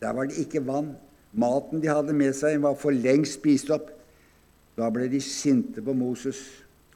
Der 0.00 0.14
var 0.16 0.28
det 0.28 0.40
ikke 0.40 0.62
vann. 0.64 0.94
Maten 1.36 1.82
de 1.82 1.90
hadde 1.92 2.14
med 2.16 2.32
seg, 2.34 2.56
var 2.62 2.78
for 2.80 2.96
lengst 2.96 3.38
spist 3.38 3.70
opp. 3.74 3.90
Da 4.78 4.88
ble 4.92 5.10
de 5.12 5.20
sinte 5.20 5.84
på 5.84 5.92
Moses 5.92 6.40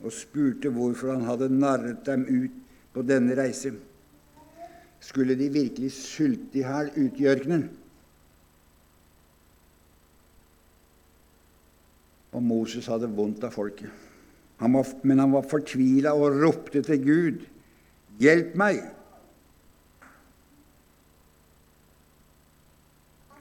og 0.00 0.12
spurte 0.16 0.72
hvorfor 0.72 1.12
han 1.12 1.26
hadde 1.28 1.50
narret 1.52 2.00
dem 2.08 2.24
ut 2.24 2.56
på 2.94 3.04
denne 3.04 3.36
reise. 3.36 3.74
Skulle 5.04 5.36
de 5.36 5.50
virkelig 5.52 5.92
sulte 5.92 6.62
i 6.62 6.64
hæl 6.64 6.88
ute 6.96 7.20
i 7.20 7.28
ørkenen? 7.28 7.68
Og 12.34 12.42
Moses 12.42 12.88
hadde 12.90 13.12
vondt 13.12 13.44
av 13.44 13.52
folket. 13.54 13.92
Han 14.62 14.72
var, 14.72 14.88
men 15.04 15.20
han 15.20 15.34
var 15.34 15.46
fortvila 15.50 16.14
og 16.16 16.40
ropte 16.40 16.80
til 16.86 17.04
Gud. 17.04 17.48
Hjelp 18.22 18.56
meg! 18.58 18.80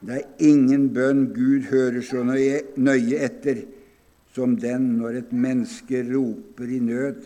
Det 0.04 0.18
er 0.20 0.44
ingen 0.44 0.90
bønn 0.94 1.30
Gud 1.32 1.70
hører 1.70 2.02
så 2.04 2.24
nøye 2.26 3.20
etter 3.24 3.64
som 4.36 4.58
den 4.60 4.98
når 4.98 5.20
et 5.22 5.32
menneske 5.32 6.02
roper 6.10 6.72
i 6.76 6.80
nød. 6.84 7.22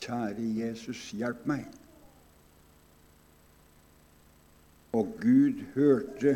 Kjære 0.00 0.48
Jesus, 0.58 1.10
hjelp 1.16 1.46
meg. 1.48 1.64
Og 4.92 5.12
Gud 5.22 5.62
hørte 5.76 6.34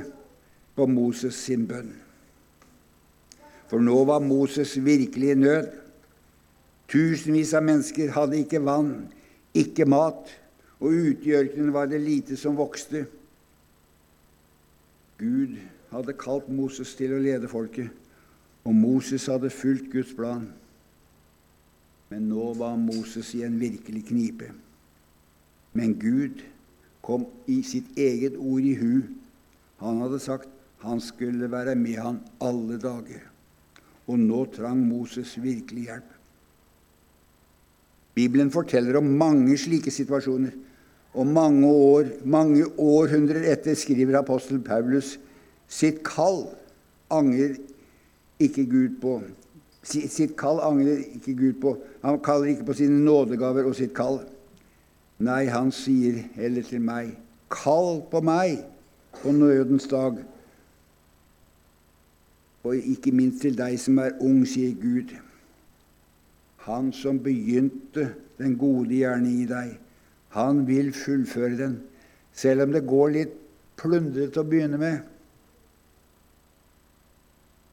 på 0.76 0.86
Moses 0.86 1.34
sin 1.34 1.66
bønn. 1.68 1.92
For 3.68 3.82
nå 3.82 4.04
var 4.06 4.22
Moses 4.22 4.76
virkelig 4.84 5.32
i 5.34 5.40
nød. 5.40 5.68
Tusenvis 6.88 7.54
av 7.56 7.64
mennesker 7.66 8.12
hadde 8.14 8.38
ikke 8.44 8.62
vann, 8.62 9.08
ikke 9.56 9.88
mat, 9.88 10.30
og 10.78 10.92
ute 10.92 11.28
i 11.28 11.36
ørkenen 11.36 11.72
var 11.74 11.88
det 11.90 12.00
lite 12.04 12.36
som 12.38 12.56
vokste. 12.56 13.06
Gud 15.18 15.58
hadde 15.92 16.16
kalt 16.18 16.48
Moses 16.50 16.94
til 16.98 17.14
å 17.14 17.22
lede 17.22 17.50
folket, 17.50 17.90
Og 18.64 18.72
Moses 18.72 19.26
hadde 19.28 19.50
fulgt 19.52 19.90
Guds 19.92 20.14
plan. 20.16 20.46
Men 22.08 22.30
nå 22.30 22.46
var 22.56 22.78
Moses 22.80 23.34
i 23.36 23.42
en 23.44 23.58
virkelig 23.60 24.06
knipe. 24.08 24.46
Men 25.76 25.92
Gud 26.00 26.40
kom 27.04 27.26
i 27.44 27.58
sitt 27.60 27.90
eget 28.00 28.38
ord 28.40 28.64
i 28.64 28.72
hu. 28.80 29.02
Han 29.82 30.00
hadde 30.00 30.22
sagt 30.24 30.48
han 30.84 31.00
skulle 31.00 31.50
være 31.52 31.74
med 31.80 32.00
han 32.00 32.18
alle 32.44 32.76
dager. 32.80 33.22
Og 34.08 34.20
nå 34.20 34.44
trang 34.52 34.80
Moses 34.84 35.36
virkelig 35.40 35.86
hjelp. 35.88 36.10
Bibelen 38.14 38.52
forteller 38.54 38.96
om 39.00 39.08
mange 39.18 39.56
slike 39.58 39.90
situasjoner. 39.90 40.52
Og 41.14 41.26
mange 41.26 41.68
år, 41.68 42.10
mange 42.26 42.66
århundrer 42.78 43.46
etter 43.52 43.76
skriver 43.78 44.18
apostel 44.18 44.58
Paulus 44.64 45.14
sitt 45.70 46.02
kall 46.06 46.44
angrer 47.12 47.56
ikke 48.42 48.66
Gud 48.68 49.00
på. 49.02 49.18
Sitt 49.84 50.34
kall 50.40 50.60
angrer 50.64 51.02
ikke 51.14 51.34
Gud 51.38 51.60
på. 51.62 51.76
Han 52.04 52.20
kaller 52.24 52.52
ikke 52.52 52.66
på 52.68 52.76
sine 52.78 53.04
nådegaver 53.04 53.66
og 53.68 53.76
sitt 53.78 53.94
kall. 53.96 54.20
Nei, 55.22 55.44
han 55.46 55.70
sier 55.72 56.24
heller 56.34 56.64
til 56.66 56.82
meg, 56.82 57.12
kall 57.52 58.02
på 58.10 58.20
meg 58.24 58.64
på 59.20 59.32
nødens 59.32 59.86
dag. 59.90 60.18
Og 62.64 62.74
ikke 62.80 63.12
minst 63.12 63.44
til 63.44 63.56
deg 63.58 63.76
som 63.78 64.00
er 64.02 64.16
ung, 64.24 64.42
sier 64.48 64.74
Gud. 64.80 65.12
Han 66.64 66.90
som 66.96 67.20
begynte 67.22 68.08
den 68.40 68.56
gode 68.58 68.96
gjerning 68.96 69.42
i 69.44 69.48
deg, 69.48 69.74
han 70.34 70.64
vil 70.66 70.90
fullføre 70.96 71.56
den, 71.58 71.78
selv 72.34 72.66
om 72.66 72.72
det 72.74 72.86
går 72.88 73.12
litt 73.14 73.34
plundrete 73.78 74.42
å 74.42 74.48
begynne 74.48 74.80
med. 74.80 75.02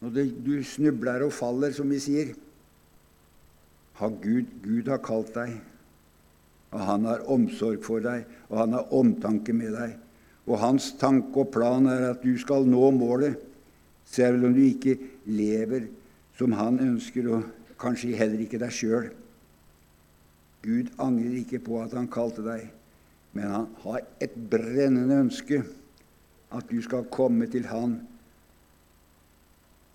Når 0.01 0.29
du 0.45 0.53
snubler 0.65 1.25
og 1.25 1.33
faller, 1.33 1.73
som 1.73 1.89
vi 1.89 1.99
sier. 2.01 2.31
Har 3.97 4.13
Gud, 4.21 4.49
Gud 4.65 4.89
har 4.89 5.01
kalt 5.05 5.33
deg, 5.35 5.59
og 6.71 6.83
han 6.87 7.05
har 7.05 7.25
omsorg 7.29 7.83
for 7.85 8.01
deg, 8.01 8.25
og 8.49 8.63
han 8.63 8.77
har 8.77 8.93
omtanke 8.97 9.53
med 9.53 9.75
deg. 9.77 9.97
Og 10.49 10.57
hans 10.61 10.91
tanke 10.97 11.43
og 11.43 11.51
plan 11.53 11.85
er 11.89 12.07
at 12.11 12.23
du 12.25 12.33
skal 12.41 12.65
nå 12.69 12.89
målet, 12.97 13.37
selv 14.09 14.47
om 14.47 14.55
du 14.55 14.61
ikke 14.65 14.97
lever 15.29 15.85
som 16.37 16.53
han 16.57 16.79
ønsker, 16.81 17.29
og 17.29 17.77
kanskje 17.81 18.17
heller 18.17 18.41
ikke 18.41 18.61
deg 18.61 18.73
sjøl. 18.73 19.11
Gud 20.61 20.91
angrer 21.01 21.39
ikke 21.41 21.61
på 21.65 21.79
at 21.81 21.95
han 21.97 22.09
kalte 22.11 22.43
deg, 22.45 22.67
men 23.33 23.49
han 23.49 23.67
har 23.83 24.03
et 24.21 24.33
brennende 24.51 25.21
ønske 25.23 25.61
at 26.51 26.67
du 26.69 26.81
skal 26.83 27.07
komme 27.13 27.47
til 27.49 27.65
han 27.71 27.99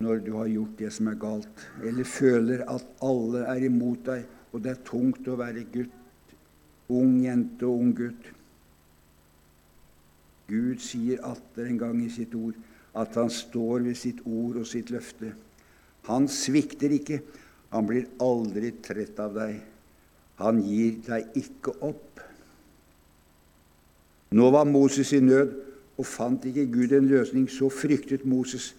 når 0.02 0.20
du 0.26 0.32
har 0.36 0.48
gjort 0.52 0.74
det 0.76 0.90
som 0.92 1.08
er 1.08 1.20
galt, 1.20 1.60
eller 1.80 2.04
føler 2.04 2.64
at 2.68 2.84
alle 3.04 3.46
er 3.48 3.62
imot 3.64 4.02
deg, 4.04 4.26
og 4.52 4.64
det 4.64 4.74
er 4.74 4.82
tungt 4.84 5.28
å 5.28 5.38
være 5.40 5.64
gutt, 5.72 6.34
ung 6.92 7.14
jente 7.24 7.64
og 7.64 7.80
ung 7.80 7.94
gutt. 7.96 8.28
Gud 10.46 10.82
sier 10.84 11.22
atter 11.26 11.70
en 11.70 11.80
gang 11.80 12.02
i 12.04 12.10
sitt 12.12 12.36
ord 12.38 12.58
at 12.96 13.16
han 13.18 13.32
står 13.32 13.88
ved 13.88 13.98
sitt 13.98 14.20
ord 14.24 14.60
og 14.60 14.68
sitt 14.68 14.92
løfte. 14.94 15.32
Han 16.06 16.28
svikter 16.30 16.92
ikke. 16.94 17.18
Han 17.72 17.88
blir 17.88 18.06
aldri 18.22 18.70
trett 18.84 19.18
av 19.20 19.34
deg. 19.36 19.58
Han 20.42 20.60
gir 20.64 20.98
deg 21.06 21.38
ikke 21.38 21.72
opp. 21.84 22.20
Nå 24.36 24.50
var 24.52 24.68
Moses 24.68 25.12
i 25.16 25.20
nød, 25.24 25.54
og 25.96 26.04
fant 26.04 26.44
ikke 26.44 26.66
Gud 26.68 26.92
en 26.92 27.08
løsning. 27.08 27.46
Så 27.48 27.70
fryktet 27.72 28.26
Moses 28.28 28.74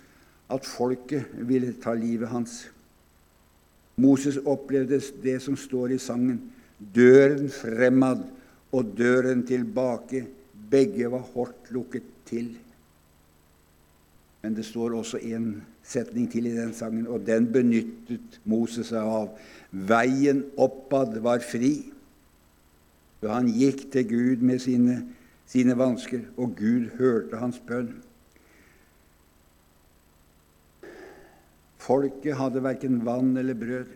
at 0.54 0.66
folket 0.68 1.26
ville 1.50 1.74
ta 1.82 1.96
livet 1.98 2.30
hans. 2.30 2.68
Moses 3.98 4.38
opplevde 4.46 5.00
det 5.24 5.40
som 5.42 5.58
står 5.58 5.96
i 5.96 6.02
sangen. 6.02 6.44
Døren 6.78 7.50
fremad 7.50 8.22
og 8.72 8.94
døren 8.98 9.42
tilbake, 9.48 10.28
begge 10.70 11.10
var 11.10 11.26
hardt 11.34 11.72
lukket 11.74 12.06
til. 12.30 12.52
Men 14.48 14.56
det 14.56 14.64
står 14.64 14.94
også 14.96 15.20
en 15.28 15.48
setning 15.84 16.30
til 16.32 16.46
i 16.48 16.54
den 16.56 16.70
sangen, 16.72 17.04
og 17.12 17.26
den 17.28 17.50
benyttet 17.52 18.38
Moses 18.48 18.94
seg 18.94 19.04
av. 19.04 19.34
Veien 19.90 20.46
oppad 20.56 21.18
var 21.20 21.44
fri. 21.44 21.74
Så 23.20 23.28
han 23.28 23.50
gikk 23.52 23.90
til 23.92 24.06
Gud 24.08 24.46
med 24.48 24.64
sine, 24.64 24.96
sine 25.52 25.76
vansker, 25.76 26.24
og 26.40 26.56
Gud 26.56 26.94
hørte 26.96 27.42
hans 27.42 27.60
bønn. 27.60 27.92
Folket 31.84 32.40
hadde 32.40 32.64
verken 32.64 33.04
vann 33.04 33.36
eller 33.36 33.60
brød. 33.60 33.94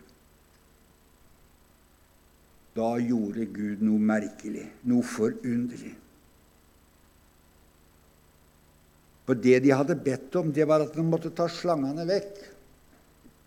Da 2.76 2.92
gjorde 3.00 3.48
Gud 3.56 3.88
noe 3.88 4.04
merkelig, 4.12 4.68
noe 4.84 5.08
forunderlig. 5.16 5.96
For 9.32 9.40
det 9.40 9.62
de 9.64 9.70
hadde 9.72 9.94
bedt 9.96 10.34
om, 10.36 10.50
det 10.52 10.66
var 10.68 10.82
at 10.84 10.92
de 10.92 11.02
måtte 11.08 11.30
ta 11.32 11.46
slangene 11.48 12.04
vekk. 12.04 12.34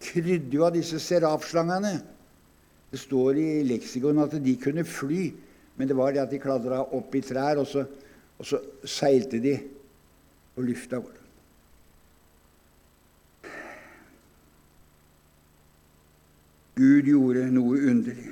Krydde 0.01 0.57
jo 0.57 0.63
av 0.65 0.71
disse 0.73 0.97
serafslangene. 0.97 1.91
Det 2.89 2.97
står 2.97 3.37
i 3.37 3.49
leksikon 3.69 4.23
at 4.23 4.33
de 4.41 4.55
kunne 4.57 4.81
fly, 4.81 5.27
men 5.77 5.85
det 5.85 5.97
var 5.99 6.15
det 6.15 6.23
at 6.23 6.33
de 6.33 6.41
klatra 6.41 6.81
opp 6.89 7.13
i 7.13 7.21
trær, 7.21 7.61
og 7.61 7.69
så, 7.69 7.85
og 7.85 8.49
så 8.49 8.63
seilte 8.81 9.37
de 9.45 9.53
på 10.57 10.65
lufta. 10.65 11.03
Gud 16.81 17.13
gjorde 17.13 17.45
noe 17.53 17.85
underlig. 17.93 18.31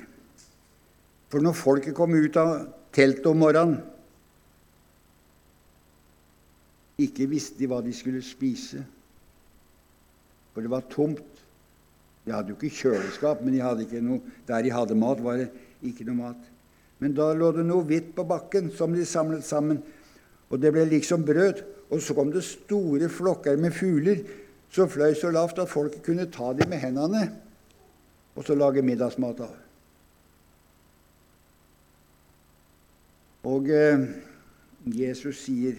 For 1.30 1.38
når 1.38 1.60
folket 1.62 1.94
kom 1.94 2.18
ut 2.18 2.34
av 2.42 2.56
teltet 2.90 3.30
om 3.30 3.44
morgenen, 3.46 3.78
ikke 7.00 7.26
visste 7.30 7.58
de 7.58 7.68
hva 7.70 7.80
de 7.82 7.92
skulle 7.94 8.22
spise, 8.22 8.84
for 10.54 10.62
det 10.62 10.70
var 10.70 10.86
tomt. 10.90 11.24
De 12.24 12.32
hadde 12.32 12.54
jo 12.54 12.56
ikke 12.56 12.76
kjøleskap, 12.78 13.42
men 13.42 13.56
de 13.58 14.00
noe, 14.00 14.20
der 14.46 14.62
de 14.62 14.72
hadde 14.72 14.96
mat, 14.96 15.20
var 15.20 15.42
det 15.42 15.48
ikke 15.84 16.06
noe 16.06 16.20
mat. 16.20 16.50
Men 17.02 17.16
da 17.16 17.32
lå 17.36 17.50
det 17.52 17.66
noe 17.66 17.84
hvitt 17.84 18.14
på 18.16 18.24
bakken 18.24 18.70
som 18.72 18.94
de 18.94 19.04
samlet 19.04 19.44
sammen, 19.44 19.82
og 20.48 20.60
det 20.62 20.70
ble 20.72 20.86
liksom 20.88 21.26
brød. 21.26 21.64
Og 21.92 22.00
så 22.00 22.14
kom 22.16 22.30
det 22.32 22.44
store 22.46 23.10
flokker 23.12 23.58
med 23.60 23.74
fugler 23.76 24.22
som 24.72 24.88
fløy 24.90 25.12
så 25.18 25.30
lavt 25.34 25.60
at 25.62 25.70
folk 25.70 25.98
kunne 26.06 26.30
ta 26.32 26.52
dem 26.56 26.70
med 26.72 26.80
hendene 26.82 27.26
og 28.34 28.46
så 28.46 28.56
lage 28.58 28.82
middagsmat 28.82 29.42
av. 29.44 29.52
Og 33.44 33.68
eh, 33.70 34.06
Jesus 34.96 35.44
sier 35.44 35.78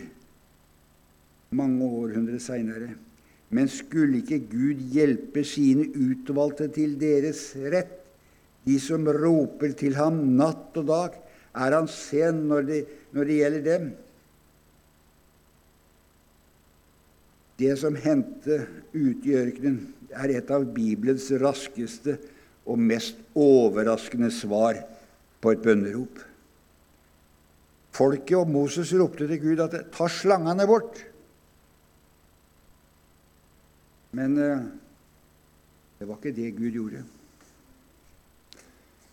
mange 1.55 1.87
århundrer 1.87 2.41
seinere 2.43 2.93
men 3.55 3.69
skulle 3.71 4.19
ikke 4.23 4.41
Gud 4.49 4.81
hjelpe 4.93 5.43
sine 5.47 5.87
utvalgte 5.93 6.67
til 6.75 6.97
deres 6.99 7.51
rett, 7.71 7.93
de 8.65 8.79
som 8.81 9.05
roper 9.05 9.75
til 9.77 9.95
ham 9.99 10.17
natt 10.39 10.75
og 10.81 10.89
dag? 10.89 11.19
Er 11.55 11.77
han 11.77 11.87
sen 11.91 12.41
når 12.49 12.65
det, 12.67 12.81
når 13.13 13.29
det 13.29 13.37
gjelder 13.39 13.65
dem? 13.69 13.85
Det 17.55 17.71
som 17.79 17.95
hendte 17.95 18.65
ute 18.91 19.29
i 19.29 19.37
ørkenen, 19.39 19.79
er 20.15 20.33
et 20.35 20.51
av 20.51 20.65
Bibelens 20.75 21.29
raskeste 21.39 22.17
og 22.65 22.79
mest 22.81 23.19
overraskende 23.37 24.31
svar 24.33 24.81
på 25.43 25.53
et 25.53 25.63
bønnerop. 25.63 26.19
Folket 27.95 28.35
og 28.41 28.51
Moses 28.51 28.91
ropte 28.97 29.27
til 29.29 29.39
Gud 29.39 29.63
at 29.63 29.75
'ta 29.91 30.07
slangene 30.11 30.67
bort'. 30.67 31.14
Men 34.15 34.37
eh, 34.39 34.65
det 35.99 36.07
var 36.07 36.19
ikke 36.19 36.35
det 36.35 36.51
Gud 36.55 36.71
gjorde. 36.71 37.03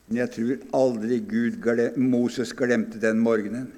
Men 0.06 0.18
jeg 0.20 0.30
tror 0.34 0.66
aldri 0.76 1.18
Gud 1.26 1.58
glem, 1.62 2.10
Moses 2.12 2.52
glemte 2.54 3.00
den 3.00 3.22
morgenen. 3.22 3.70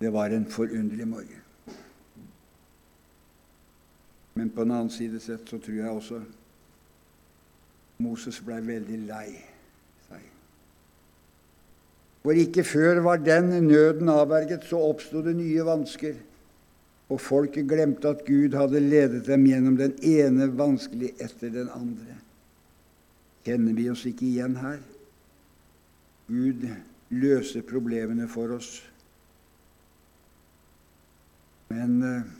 Det 0.00 0.12
var 0.12 0.32
en 0.32 0.46
forunderlig 0.46 1.08
morgen. 1.08 1.42
Men 4.36 4.50
på 4.52 4.64
den 4.64 4.76
annen 4.76 4.92
side 4.92 5.20
sett 5.20 5.48
så 5.48 5.58
tror 5.58 5.76
jeg 5.76 5.88
også 5.90 6.20
Moses 8.04 8.40
ble 8.44 8.60
veldig 8.60 8.98
lei 9.08 9.30
seg. 10.06 10.24
For 12.20 12.36
ikke 12.36 12.64
før 12.68 13.00
var 13.08 13.22
den 13.24 13.48
nøden 13.64 14.12
avverget, 14.12 14.68
så 14.68 14.80
oppsto 14.90 15.24
det 15.24 15.32
nye 15.38 15.64
vansker. 15.64 16.18
Og 17.06 17.20
folket 17.22 17.68
glemte 17.70 18.10
at 18.10 18.24
Gud 18.26 18.56
hadde 18.58 18.82
ledet 18.82 19.26
dem 19.28 19.44
gjennom 19.46 19.76
den 19.78 19.94
ene 20.02 20.48
vanskelig 20.58 21.12
etter 21.22 21.52
den 21.54 21.70
andre. 21.70 22.16
Kjenner 23.46 23.76
vi 23.78 23.86
oss 23.92 24.02
ikke 24.08 24.26
igjen 24.26 24.56
her? 24.58 24.80
Gud 26.26 26.66
løser 27.14 27.62
problemene 27.62 28.26
for 28.28 28.56
oss. 28.56 28.80
Men 31.70 32.02
eh, 32.02 32.34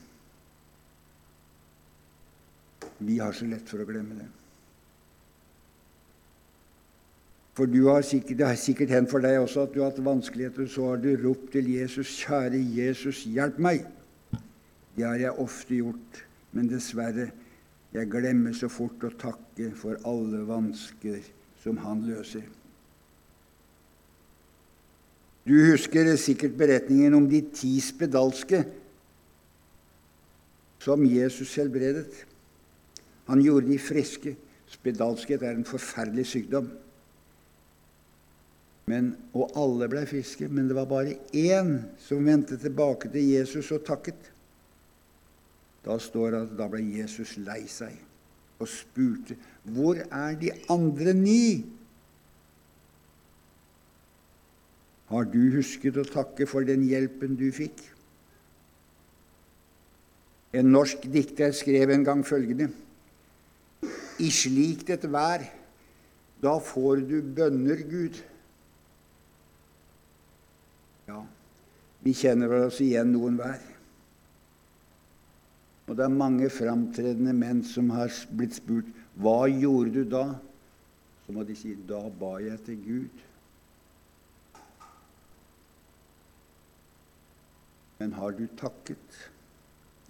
Vi 2.98 3.18
har 3.20 3.34
så 3.36 3.44
lett 3.44 3.68
for 3.68 3.82
å 3.82 3.84
glemme 3.84 4.14
det. 4.16 4.26
For 7.56 7.68
har 7.88 8.02
sikkert, 8.04 8.38
Det 8.38 8.46
har 8.46 8.56
sikkert 8.60 8.92
hendt 8.92 9.10
for 9.10 9.20
deg 9.24 9.38
også 9.40 9.66
at 9.66 9.74
du 9.74 9.80
har 9.80 9.90
hatt 9.90 10.04
vanskeligheter, 10.04 10.66
så 10.68 10.90
har 10.90 10.96
du 10.96 11.10
ropt 11.22 11.52
til 11.52 11.68
Jesus, 11.72 12.08
'Kjære 12.20 12.60
Jesus, 12.76 13.24
hjelp 13.24 13.58
meg.' 13.58 13.95
Det 14.96 15.04
har 15.04 15.18
jeg 15.20 15.40
ofte 15.42 15.76
gjort, 15.76 16.22
men 16.56 16.70
dessverre, 16.70 17.30
jeg 17.92 18.10
glemmer 18.12 18.54
så 18.56 18.68
fort 18.72 19.04
å 19.06 19.12
takke 19.16 19.70
for 19.76 20.00
alle 20.08 20.42
vansker 20.48 21.20
som 21.62 21.78
han 21.84 22.02
løser. 22.08 22.44
Du 25.46 25.54
husker 25.68 26.08
sikkert 26.18 26.56
beretningen 26.58 27.14
om 27.14 27.28
de 27.30 27.38
ti 27.54 27.76
spedalske 27.80 28.64
som 30.82 31.04
Jesus 31.06 31.54
helbredet. 31.58 32.24
Han 33.30 33.42
gjorde 33.42 33.70
de 33.70 33.78
friske. 33.78 34.34
Spedalskhet 34.70 35.44
er 35.46 35.54
en 35.54 35.66
forferdelig 35.66 36.26
sykdom. 36.32 36.66
Men, 38.90 39.12
og 39.34 39.54
alle 39.58 39.88
ble 39.90 40.04
friske, 40.06 40.46
men 40.50 40.68
det 40.70 40.76
var 40.78 40.86
bare 40.90 41.16
én 41.34 41.72
som 42.02 42.26
vendte 42.26 42.58
tilbake 42.62 43.10
til 43.10 43.32
Jesus 43.34 43.70
og 43.74 43.86
takket. 43.86 44.30
Da 45.86 45.98
står 46.02 46.34
det 46.34 46.42
at 46.48 46.54
da 46.58 46.66
ble 46.70 46.82
Jesus 46.82 47.36
lei 47.38 47.62
seg 47.70 47.94
og 48.58 48.68
spurte, 48.68 49.36
'Hvor 49.64 50.00
er 50.10 50.34
de 50.34 50.50
andre 50.68 51.14
ni?' 51.14 51.64
Har 55.06 55.24
du 55.30 55.38
husket 55.54 55.96
å 55.96 56.02
takke 56.02 56.48
for 56.50 56.66
den 56.66 56.82
hjelpen 56.82 57.36
du 57.38 57.52
fikk? 57.54 57.78
En 60.56 60.72
norsk 60.72 61.04
dikter 61.12 61.52
skrev 61.54 61.90
en 61.90 62.04
gang 62.04 62.24
følgende 62.26 62.70
I 64.18 64.30
slikt 64.32 64.90
et 64.90 65.04
vær, 65.12 65.44
da 66.42 66.58
får 66.58 67.04
du 67.06 67.20
bønner, 67.22 67.82
Gud. 67.90 68.16
Ja, 71.06 71.20
vi 72.00 72.14
kjenner 72.16 72.54
oss 72.64 72.80
igjen 72.80 73.12
noen 73.12 73.36
hver. 73.36 73.75
Og 75.86 75.94
det 75.94 76.04
er 76.04 76.18
mange 76.18 76.48
framtredende 76.50 77.34
menn 77.36 77.62
som 77.66 77.92
har 77.94 78.10
blitt 78.34 78.58
spurt 78.58 78.88
hva 79.22 79.46
gjorde 79.48 79.92
du 79.94 80.10
da? 80.10 80.24
Så 81.24 81.34
må 81.34 81.44
de 81.46 81.54
si 81.58 81.72
da 81.88 82.02
ba 82.20 82.36
jeg 82.42 82.58
til 82.66 82.82
Gud. 82.82 83.22
Men 87.98 88.12
har 88.18 88.34
du 88.36 88.44
takket? 88.58 89.18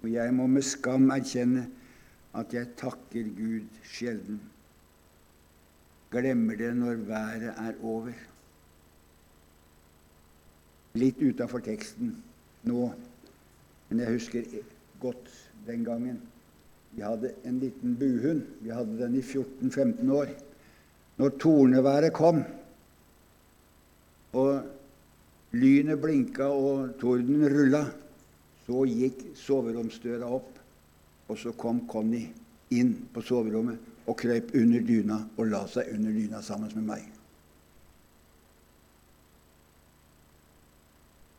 Og 0.03 0.09
jeg 0.11 0.33
må 0.35 0.45
med 0.51 0.65
skam 0.65 1.09
erkjenne 1.13 1.67
at 2.37 2.53
jeg 2.53 2.73
takker 2.77 3.29
Gud 3.37 3.81
sjelden. 3.87 4.41
Glemmer 6.11 6.57
det 6.59 6.73
når 6.77 7.05
været 7.07 7.53
er 7.53 7.79
over. 7.81 8.13
Litt 10.97 11.21
utafor 11.21 11.61
teksten 11.61 12.15
nå, 12.65 12.87
men 13.89 13.99
jeg 14.01 14.17
husker 14.17 14.47
godt 14.99 15.29
den 15.67 15.83
gangen. 15.85 16.21
Vi 16.95 17.03
hadde 17.05 17.33
en 17.45 17.59
liten 17.61 17.95
buhund. 17.99 18.47
Vi 18.63 18.71
hadde 18.73 18.97
den 18.99 19.19
i 19.19 19.21
14-15 19.21 20.11
år. 20.15 20.31
Når 21.17 21.37
torneværet 21.41 22.13
kom, 22.13 22.41
og 24.37 24.65
Lynet 25.55 26.01
blinka 26.01 26.49
og 26.51 26.97
tordenen 26.99 27.47
rulla. 27.51 27.85
Så 28.65 28.83
gikk 28.89 29.29
soveromsdøra 29.39 30.27
opp, 30.27 30.57
og 31.31 31.37
så 31.39 31.53
kom 31.55 31.85
Conny 31.87 32.25
inn 32.75 32.97
på 33.13 33.23
soverommet 33.23 34.07
og 34.07 34.17
krøp 34.19 34.51
under 34.59 34.83
dyna 34.83 35.21
og 35.37 35.47
la 35.47 35.61
seg 35.71 35.93
under 35.95 36.11
dyna 36.11 36.41
sammen 36.43 36.73
med 36.75 36.89
meg. 36.89 37.05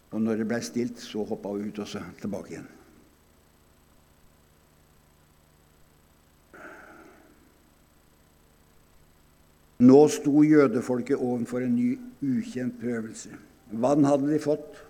Og 0.09 0.25
når 0.25 0.41
det 0.41 0.49
ble 0.49 0.63
stilt, 0.65 1.05
så 1.05 1.21
hoppa 1.29 1.53
hun 1.53 1.69
ut 1.69 1.85
og 1.85 1.89
så 1.89 2.01
tilbake 2.23 2.55
igjen. 2.55 2.69
Nå 9.79 9.99
sto 10.11 10.43
jødefolket 10.43 11.21
overfor 11.21 11.63
en 11.63 11.77
ny, 11.77 11.93
ukjent 12.23 12.81
prøvelse. 12.81 13.31
Vann 13.71 14.07
hadde 14.09 14.27
de 14.33 14.39
fått. 14.43 14.81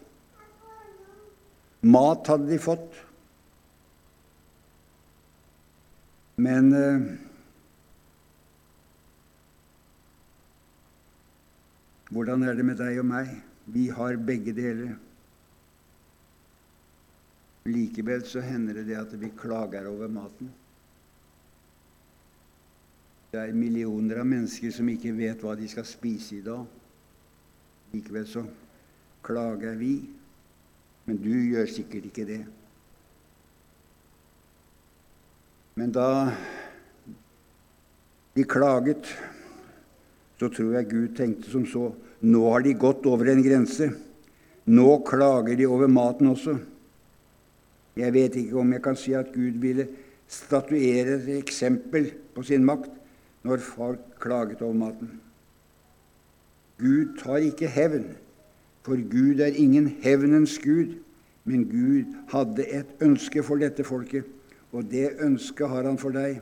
Mat 1.85 2.31
hadde 2.31 2.49
de 2.49 2.59
fått. 2.63 2.97
Men 6.39 6.71
eh, 6.73 7.05
hvordan 12.15 12.47
er 12.47 12.57
det 12.57 12.67
med 12.67 12.81
deg 12.81 13.03
og 13.03 13.09
meg? 13.11 13.35
Vi 13.69 13.89
har 13.93 14.17
begge 14.25 14.55
deler. 14.57 14.95
Likevel 17.69 18.25
så 18.25 18.41
hender 18.41 18.81
det 18.87 18.97
at 18.97 19.13
vi 19.21 19.29
klager 19.37 19.91
over 19.91 20.09
maten. 20.09 20.49
Det 23.29 23.41
er 23.41 23.53
millioner 23.53 24.23
av 24.23 24.29
mennesker 24.29 24.73
som 24.73 24.89
ikke 24.89 25.13
vet 25.13 25.43
hva 25.45 25.53
de 25.59 25.67
skal 25.69 25.85
spise 25.85 26.39
i 26.39 26.45
dag. 26.45 26.63
Likevel 27.93 28.25
så 28.29 28.45
klager 29.25 29.77
vi, 29.77 29.99
men 31.05 31.21
du 31.21 31.33
gjør 31.33 31.69
sikkert 31.69 32.09
ikke 32.09 32.25
det. 32.29 32.41
Men 35.79 35.93
da 35.95 36.09
de 38.35 38.45
klaget, 38.49 39.13
så 40.41 40.49
tror 40.49 40.79
jeg 40.79 40.91
Gud 40.91 41.17
tenkte 41.19 41.53
som 41.53 41.67
så 41.69 41.91
Nå 42.19 42.41
har 42.51 42.65
de 42.65 42.73
gått 42.75 43.05
over 43.07 43.29
en 43.31 43.45
grense. 43.45 43.87
Nå 44.67 44.87
klager 45.07 45.55
de 45.55 45.69
over 45.71 45.87
maten 45.87 46.33
også. 46.33 46.57
Jeg 47.95 48.11
vet 48.15 48.39
ikke 48.41 48.59
om 48.59 48.73
jeg 48.75 48.83
kan 48.83 48.99
si 48.99 49.15
at 49.15 49.31
Gud 49.31 49.61
ville 49.63 49.87
statuere 50.27 51.21
et 51.21 51.29
eksempel 51.37 52.11
på 52.35 52.43
sin 52.43 52.67
makt 52.67 52.98
når 53.43 53.63
folk 53.63 54.01
klaget 54.21 54.63
over 54.63 54.75
maten. 54.75 55.13
Gud 56.79 57.17
tar 57.19 57.43
ikke 57.43 57.71
hevn. 57.71 58.09
For 58.87 58.97
Gud 59.11 59.41
er 59.45 59.53
ingen 59.53 59.89
hevnens 60.01 60.59
gud, 60.65 60.95
men 61.45 61.67
Gud 61.69 62.09
hadde 62.33 62.65
et 62.73 63.03
ønske 63.05 63.43
for 63.45 63.61
dette 63.61 63.85
folket, 63.85 64.25
og 64.73 64.87
det 64.89 65.19
ønsket 65.21 65.69
har 65.69 65.85
han 65.85 65.99
for 66.01 66.15
deg. 66.15 66.39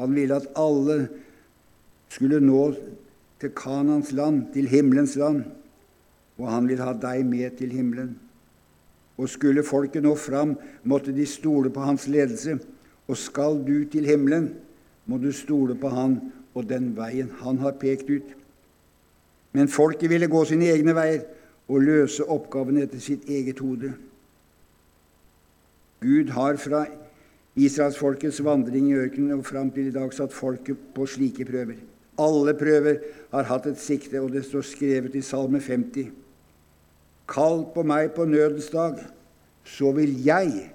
Han 0.00 0.14
ville 0.16 0.38
at 0.38 0.48
alle 0.56 1.08
skulle 2.08 2.40
nå 2.40 2.62
til 3.40 3.52
Kanans 3.56 4.12
land, 4.12 4.46
til 4.54 4.68
himmelens 4.70 5.16
land, 5.20 5.44
og 6.38 6.48
han 6.50 6.68
vil 6.68 6.80
ha 6.80 6.94
deg 6.96 7.26
med 7.28 7.58
til 7.58 7.74
himmelen. 7.74 8.14
Og 9.20 9.28
skulle 9.30 9.66
folket 9.66 10.02
nå 10.02 10.14
fram, 10.18 10.56
måtte 10.82 11.12
de 11.14 11.26
stole 11.28 11.70
på 11.70 11.84
hans 11.84 12.08
ledelse. 12.10 12.56
Og 13.06 13.18
skal 13.20 13.60
du 13.66 13.84
til 13.90 14.08
himmelen, 14.08 14.54
må 15.06 15.18
du 15.20 15.30
stole 15.32 15.76
på 15.78 15.90
han 15.92 16.18
og 16.54 16.68
den 16.70 16.92
veien 16.96 17.30
han 17.42 17.58
har 17.62 17.76
pekt 17.80 18.10
ut. 18.10 18.34
Men 19.54 19.70
folket 19.70 20.10
ville 20.10 20.30
gå 20.30 20.44
sine 20.48 20.70
egne 20.72 20.94
veier 20.96 21.24
og 21.68 21.84
løse 21.84 22.26
oppgaven 22.30 22.80
etter 22.82 23.02
sitt 23.02 23.28
eget 23.30 23.60
hode. 23.62 23.92
Gud 26.04 26.32
har 26.36 26.58
fra 26.60 26.84
israelsfolkets 27.54 28.42
vandring 28.44 28.90
i 28.90 28.98
ørkenen 28.98 29.38
og 29.38 29.46
fram 29.46 29.70
til 29.72 29.88
i 29.88 29.94
dag 29.94 30.12
satt 30.12 30.34
folket 30.34 30.90
på 30.94 31.06
slike 31.08 31.46
prøver. 31.48 31.78
Alle 32.20 32.54
prøver 32.54 33.00
har 33.32 33.48
hatt 33.48 33.66
et 33.66 33.80
sikte, 33.80 34.20
og 34.20 34.30
det 34.34 34.44
står 34.46 34.66
skrevet 34.68 35.14
i 35.18 35.22
Salme 35.24 35.60
50. 35.62 36.12
Kall 37.30 37.64
på 37.74 37.82
meg 37.82 38.12
på 38.14 38.26
nødens 38.28 38.68
dag, 38.70 39.00
så 39.64 39.90
vil 39.96 40.12
jeg 40.22 40.68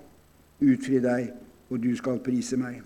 utfri 0.59 0.99
deg, 1.03 1.29
og 1.69 1.79
du 1.83 1.93
skal 1.95 2.19
prise 2.25 2.57
meg. 2.59 2.81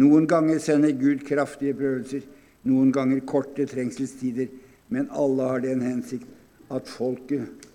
Noen 0.00 0.26
ganger 0.30 0.60
sender 0.62 0.94
Gud 0.96 1.24
kraftige 1.26 1.76
prøvelser, 1.76 2.24
noen 2.68 2.92
ganger 2.94 3.20
korte 3.28 3.66
trengselstider, 3.68 4.48
men 4.88 5.10
alle 5.12 5.48
har 5.48 5.64
den 5.64 5.82
hensikt 5.84 6.28
at 6.72 6.88
folket 6.88 7.66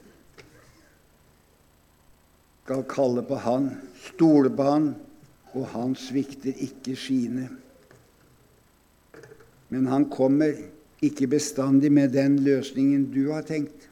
skal 2.65 2.81
kalle 2.89 3.21
på 3.27 3.37
Han, 3.43 3.69
stole 4.07 4.49
på 4.49 4.65
Han, 4.65 4.87
og 5.53 5.67
Han 5.75 5.93
svikter 5.99 6.55
ikke 6.65 6.95
sine. 6.97 7.45
Men 9.69 9.85
han 9.89 10.07
kommer 10.09 10.55
ikke 11.05 11.27
bestandig 11.29 11.91
med 11.93 12.13
den 12.15 12.39
løsningen 12.45 13.05
du 13.13 13.29
har 13.33 13.45
tenkt. 13.45 13.89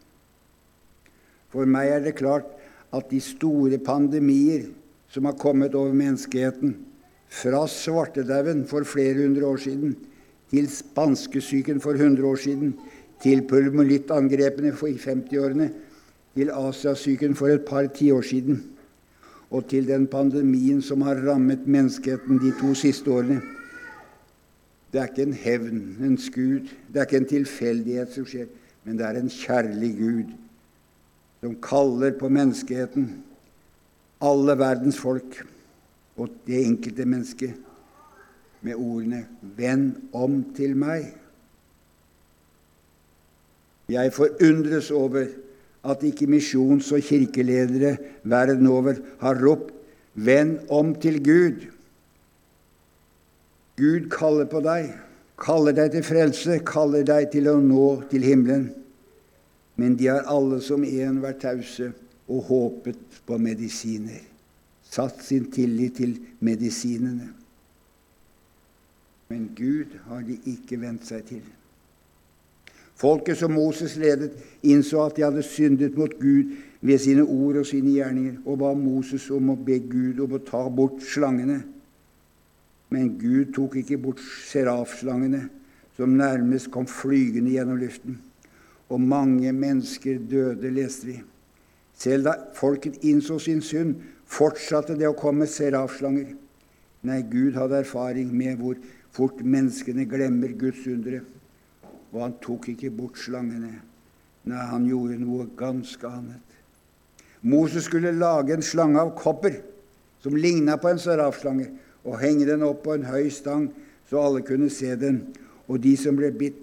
For 1.54 1.70
meg 1.70 1.92
er 1.92 2.02
det 2.06 2.18
klart 2.18 2.50
at 2.94 3.10
de 3.12 3.20
store 3.22 3.78
pandemier 3.84 4.70
som 5.14 5.30
har 5.30 5.38
kommet 5.38 5.76
over 5.78 5.94
menneskeheten, 5.94 6.76
fra 7.34 7.64
svartedauden 7.68 8.66
for 8.70 8.86
flere 8.86 9.24
hundre 9.24 9.46
år 9.50 9.62
siden 9.64 9.96
til 10.54 10.68
spanskesyken 10.70 11.82
for 11.82 11.98
100 11.98 12.28
år 12.28 12.36
siden, 12.36 12.76
til 13.24 13.42
pulmolittangrepene 13.50 14.70
i 14.70 14.98
50-årene, 15.00 15.70
til 16.36 16.52
Asiasyken 16.54 17.36
for 17.36 17.48
et 17.48 17.66
par 17.66 17.88
tiår 17.88 18.22
siden. 18.22 18.64
og 19.54 19.68
til 19.70 19.86
den 19.86 20.08
pandemien 20.10 20.82
som 20.82 21.04
har 21.06 21.20
rammet 21.22 21.68
menneskeheten 21.70 22.40
de 22.42 22.50
to 22.58 22.74
siste 22.74 23.12
årene. 23.12 23.38
Det 24.90 25.02
er 25.02 25.12
ikke 25.12 25.28
en 25.28 25.34
hevn, 25.34 25.82
en 26.02 26.18
skud, 26.18 26.66
det 26.90 26.98
er 26.98 27.06
ikke 27.06 27.20
en 27.22 27.30
tilfeldighet 27.30 28.16
som 28.16 28.26
skjer, 28.26 28.48
men 28.84 28.98
det 28.98 29.06
er 29.06 29.20
en 29.20 29.30
kjærlig 29.30 29.92
Gud 30.00 30.34
som 31.44 31.54
kaller 31.62 32.18
på 32.18 32.32
menneskeheten, 32.34 33.08
alle 34.22 34.58
verdens 34.58 34.98
folk 34.98 35.44
og 36.18 36.30
det 36.48 36.66
enkelte 36.66 37.06
mennesket, 37.06 37.54
med 38.62 38.76
ordene 38.76 39.26
'Vend 39.58 39.96
om 40.14 40.44
til 40.56 40.76
meg'. 40.76 41.18
Jeg 43.90 44.14
forundres 44.14 44.92
over 44.92 45.26
at 45.84 46.04
ikke 46.04 46.28
misjons- 46.28 46.94
og 46.94 47.02
kirkeledere 47.02 47.98
verden 48.24 48.68
over 48.68 48.94
har 49.20 49.46
ropt 49.48 49.74
'Vend 50.16 50.60
om 50.70 50.96
til 50.96 51.20
Gud'. 51.20 51.68
Gud 53.78 54.10
kaller 54.10 54.46
på 54.46 54.60
deg, 54.62 54.94
kaller 55.38 55.72
deg 55.72 55.92
til 55.92 56.04
frelse, 56.04 56.60
kaller 56.66 57.04
deg 57.04 57.32
til 57.32 57.48
å 57.50 57.58
nå 57.60 58.04
til 58.12 58.22
himmelen. 58.22 58.70
Men 59.76 59.96
de 59.96 60.08
har 60.08 60.28
alle 60.30 60.62
som 60.62 60.84
en 60.86 61.22
vært 61.24 61.42
tause 61.42 61.90
og 62.30 62.44
håpet 62.44 63.22
på 63.26 63.38
medisiner, 63.42 64.22
satt 64.94 65.24
sin 65.26 65.50
tillit 65.52 65.98
til 65.98 66.18
medisinene. 66.46 67.32
Men 69.32 69.50
Gud 69.58 69.98
har 70.08 70.22
de 70.28 70.38
ikke 70.52 70.78
vent 70.82 71.08
seg 71.10 71.26
til. 71.32 71.44
Folket 73.00 73.40
som 73.40 73.56
Moses 73.56 73.96
ledet, 73.98 74.36
innså 74.62 75.02
at 75.08 75.18
de 75.18 75.26
hadde 75.26 75.44
syndet 75.44 75.98
mot 75.98 76.14
Gud 76.20 76.54
ved 76.82 77.02
sine 77.02 77.24
ord 77.24 77.58
og 77.64 77.66
sine 77.68 77.96
gjerninger, 77.96 78.38
og 78.46 78.60
ba 78.62 78.74
Moses 78.78 79.26
om 79.34 79.50
å 79.50 79.58
be 79.58 79.80
Gud 79.82 80.22
om 80.24 80.38
å 80.38 80.44
ta 80.46 80.62
bort 80.70 81.02
slangene. 81.08 81.64
Men 82.94 83.16
Gud 83.18 83.56
tok 83.56 83.80
ikke 83.82 83.98
bort 83.98 84.22
serafslangene, 84.22 85.48
som 85.98 86.14
nærmest 86.18 86.70
kom 86.74 86.86
flygende 86.90 87.56
gjennom 87.56 87.82
luften. 87.82 88.20
Og 88.94 89.02
mange 89.02 89.50
mennesker 89.56 90.22
døde, 90.30 90.70
leste 90.70 91.10
vi. 91.10 91.18
Selv 91.98 92.30
da 92.30 92.38
folket 92.58 93.02
innså 93.06 93.40
sin 93.42 93.62
synd, 93.66 93.96
fortsatte 94.34 94.98
det 94.98 95.08
å 95.10 95.18
komme 95.18 95.48
serafslanger. 95.50 96.34
Nei, 97.04 97.20
Gud 97.28 97.58
hadde 97.60 97.82
erfaring 97.84 98.32
med 98.34 98.60
hvor 98.62 98.80
fort 99.14 99.42
menneskene 99.44 100.08
glemmer 100.10 100.56
Guds 100.58 100.86
undre. 100.90 101.22
Og 102.14 102.22
han 102.24 102.38
tok 102.42 102.70
ikke 102.74 102.94
bort 102.94 103.20
slangene. 103.20 103.76
Nei, 104.50 104.66
han 104.72 104.88
gjorde 104.88 105.20
noe 105.22 105.48
ganske 105.60 106.08
annet. 106.08 106.60
Moses 107.44 107.90
skulle 107.90 108.14
lage 108.16 108.56
en 108.56 108.64
slange 108.64 109.02
av 109.02 109.12
kopper 109.20 109.60
som 110.24 110.36
ligna 110.40 110.78
på 110.80 110.94
en 110.94 111.02
serafslange 111.02 111.68
og 112.04 112.20
henge 112.22 112.48
den 112.48 112.64
opp 112.64 112.86
på 112.86 112.96
en 112.96 113.08
høy 113.08 113.28
stang, 113.32 113.68
så 114.08 114.22
alle 114.24 114.44
kunne 114.48 114.70
se 114.72 114.96
den. 115.00 115.26
Og 115.68 115.80
de 115.84 115.96
som 116.00 116.16
ble 116.16 116.32
bitt, 116.36 116.60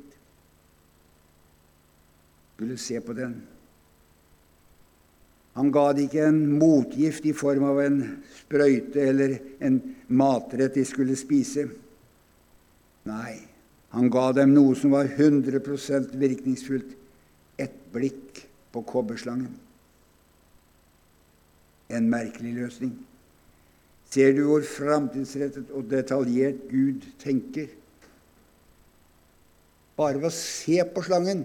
skulle 2.56 2.76
se 2.80 3.00
på 3.00 3.16
den. 3.16 3.38
Han 5.58 5.72
ga 5.74 5.90
det 5.92 6.06
ikke 6.06 6.28
en 6.28 6.40
motgift 6.60 7.26
i 7.26 7.34
form 7.36 7.66
av 7.72 7.80
en 7.82 8.00
sprøyte 8.38 9.02
eller 9.02 9.36
en 9.66 9.80
matrett 10.06 10.76
de 10.78 10.84
skulle 10.86 11.18
spise. 11.18 11.66
Nei, 13.10 13.34
han 13.90 14.10
ga 14.12 14.28
dem 14.36 14.54
noe 14.54 14.76
som 14.78 14.94
var 14.94 15.10
100% 15.10 16.14
virkningsfullt 16.20 16.94
et 17.60 17.76
blikk 17.92 18.44
på 18.70 18.84
kobberslangen. 18.86 19.50
En 21.90 22.06
merkelig 22.10 22.54
løsning. 22.54 22.94
Ser 24.10 24.34
du 24.34 24.44
hvor 24.46 24.62
framtidsrettet 24.66 25.70
og 25.74 25.90
detaljert 25.90 26.62
Gud 26.70 27.04
tenker? 27.22 27.68
Bare 29.98 30.18
ved 30.18 30.30
å 30.30 30.34
se 30.34 30.78
på 30.94 31.02
slangen. 31.06 31.44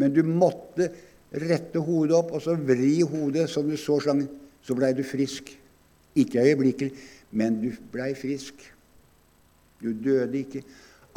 Men 0.00 0.14
du 0.14 0.22
måtte 0.26 0.88
rette 1.30 1.78
hodet 1.78 2.16
opp 2.16 2.34
og 2.34 2.42
så 2.44 2.56
vri 2.58 3.00
hodet 3.06 3.46
som 3.50 3.68
du 3.68 3.76
så 3.78 4.00
slangen. 4.02 4.28
Så 4.62 4.76
blei 4.76 4.92
du 4.92 5.02
frisk. 5.06 5.52
Ikke 6.18 6.42
øyeblikkelig, 6.42 6.92
men 7.30 7.60
du 7.62 7.70
blei 7.92 8.12
frisk. 8.18 8.54
Du 9.80 9.92
døde 9.92 10.38
ikke. 10.38 10.62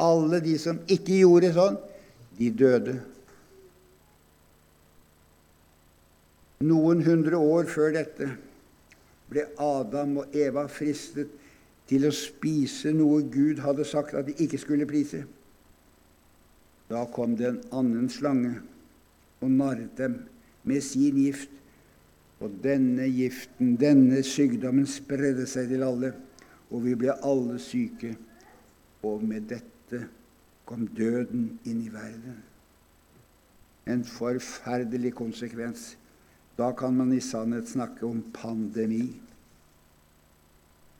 Alle 0.00 0.40
de 0.40 0.54
som 0.58 0.78
ikke 0.88 1.18
gjorde 1.20 1.52
sånn, 1.54 1.76
de 2.38 2.50
døde. 2.50 2.94
Noen 6.64 7.02
hundre 7.04 7.38
år 7.38 7.68
før 7.68 7.92
dette 7.98 8.30
ble 9.30 9.44
Adam 9.60 10.20
og 10.22 10.36
Eva 10.36 10.64
fristet 10.70 11.32
til 11.90 12.06
å 12.08 12.14
spise 12.14 12.94
noe 12.96 13.20
Gud 13.28 13.60
hadde 13.60 13.84
sagt 13.84 14.14
at 14.16 14.30
de 14.30 14.36
ikke 14.40 14.60
skulle 14.62 14.88
prise. 14.88 15.24
Da 16.88 17.04
kom 17.12 17.36
det 17.36 17.50
en 17.50 17.60
annen 17.74 18.08
slange 18.12 18.62
og 19.44 19.52
narret 19.52 19.92
dem 19.98 20.18
med 20.64 20.80
sin 20.84 21.20
gift. 21.20 21.50
Og 22.42 22.52
denne 22.64 23.06
giften, 23.08 23.76
denne 23.80 24.22
sykdommen, 24.26 24.86
spredde 24.90 25.46
seg 25.48 25.70
til 25.70 25.84
alle, 25.86 26.10
og 26.72 26.82
vi 26.84 26.96
ble 26.98 27.14
alle 27.24 27.60
syke. 27.62 28.14
Og 29.04 29.22
med 29.24 29.46
dette 29.52 30.02
kom 30.68 30.86
døden 30.96 31.54
inn 31.68 31.84
i 31.84 31.92
verden. 31.92 32.40
En 33.86 34.04
forferdelig 34.08 35.12
konsekvens. 35.16 35.94
Da 36.58 36.70
kan 36.76 36.96
man 36.96 37.12
i 37.12 37.20
sannhet 37.20 37.68
snakke 37.68 38.06
om 38.06 38.22
pandemi. 38.34 39.12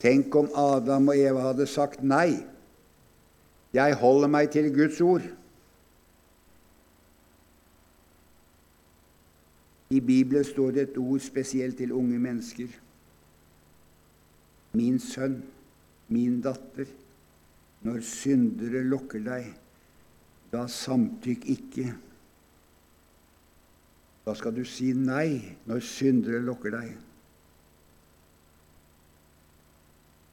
Tenk 0.01 0.35
om 0.35 0.51
Adam 0.55 1.09
og 1.09 1.17
Eva 1.17 1.47
hadde 1.49 1.67
sagt 1.69 2.03
nei. 2.03 2.43
Jeg 3.75 3.97
holder 3.99 4.31
meg 4.31 4.51
til 4.53 4.69
Guds 4.75 4.99
ord. 5.01 5.25
I 9.95 10.01
Bibelen 10.03 10.43
står 10.43 10.71
det 10.75 10.81
et 10.89 10.97
ord 10.99 11.21
spesielt 11.23 11.77
til 11.79 11.93
unge 11.95 12.19
mennesker. 12.19 12.67
Min 14.75 14.99
sønn, 14.99 15.37
min 16.11 16.41
datter, 16.43 16.89
når 17.85 18.01
syndere 18.03 18.83
lokker 18.83 19.23
deg, 19.23 19.47
da 20.51 20.65
samtykk 20.71 21.47
ikke. 21.53 21.85
Da 24.25 24.33
skal 24.35 24.55
du 24.55 24.63
si 24.67 24.91
nei 24.97 25.55
når 25.69 25.83
syndere 25.85 26.41
lokker 26.43 26.73
deg. 26.75 26.93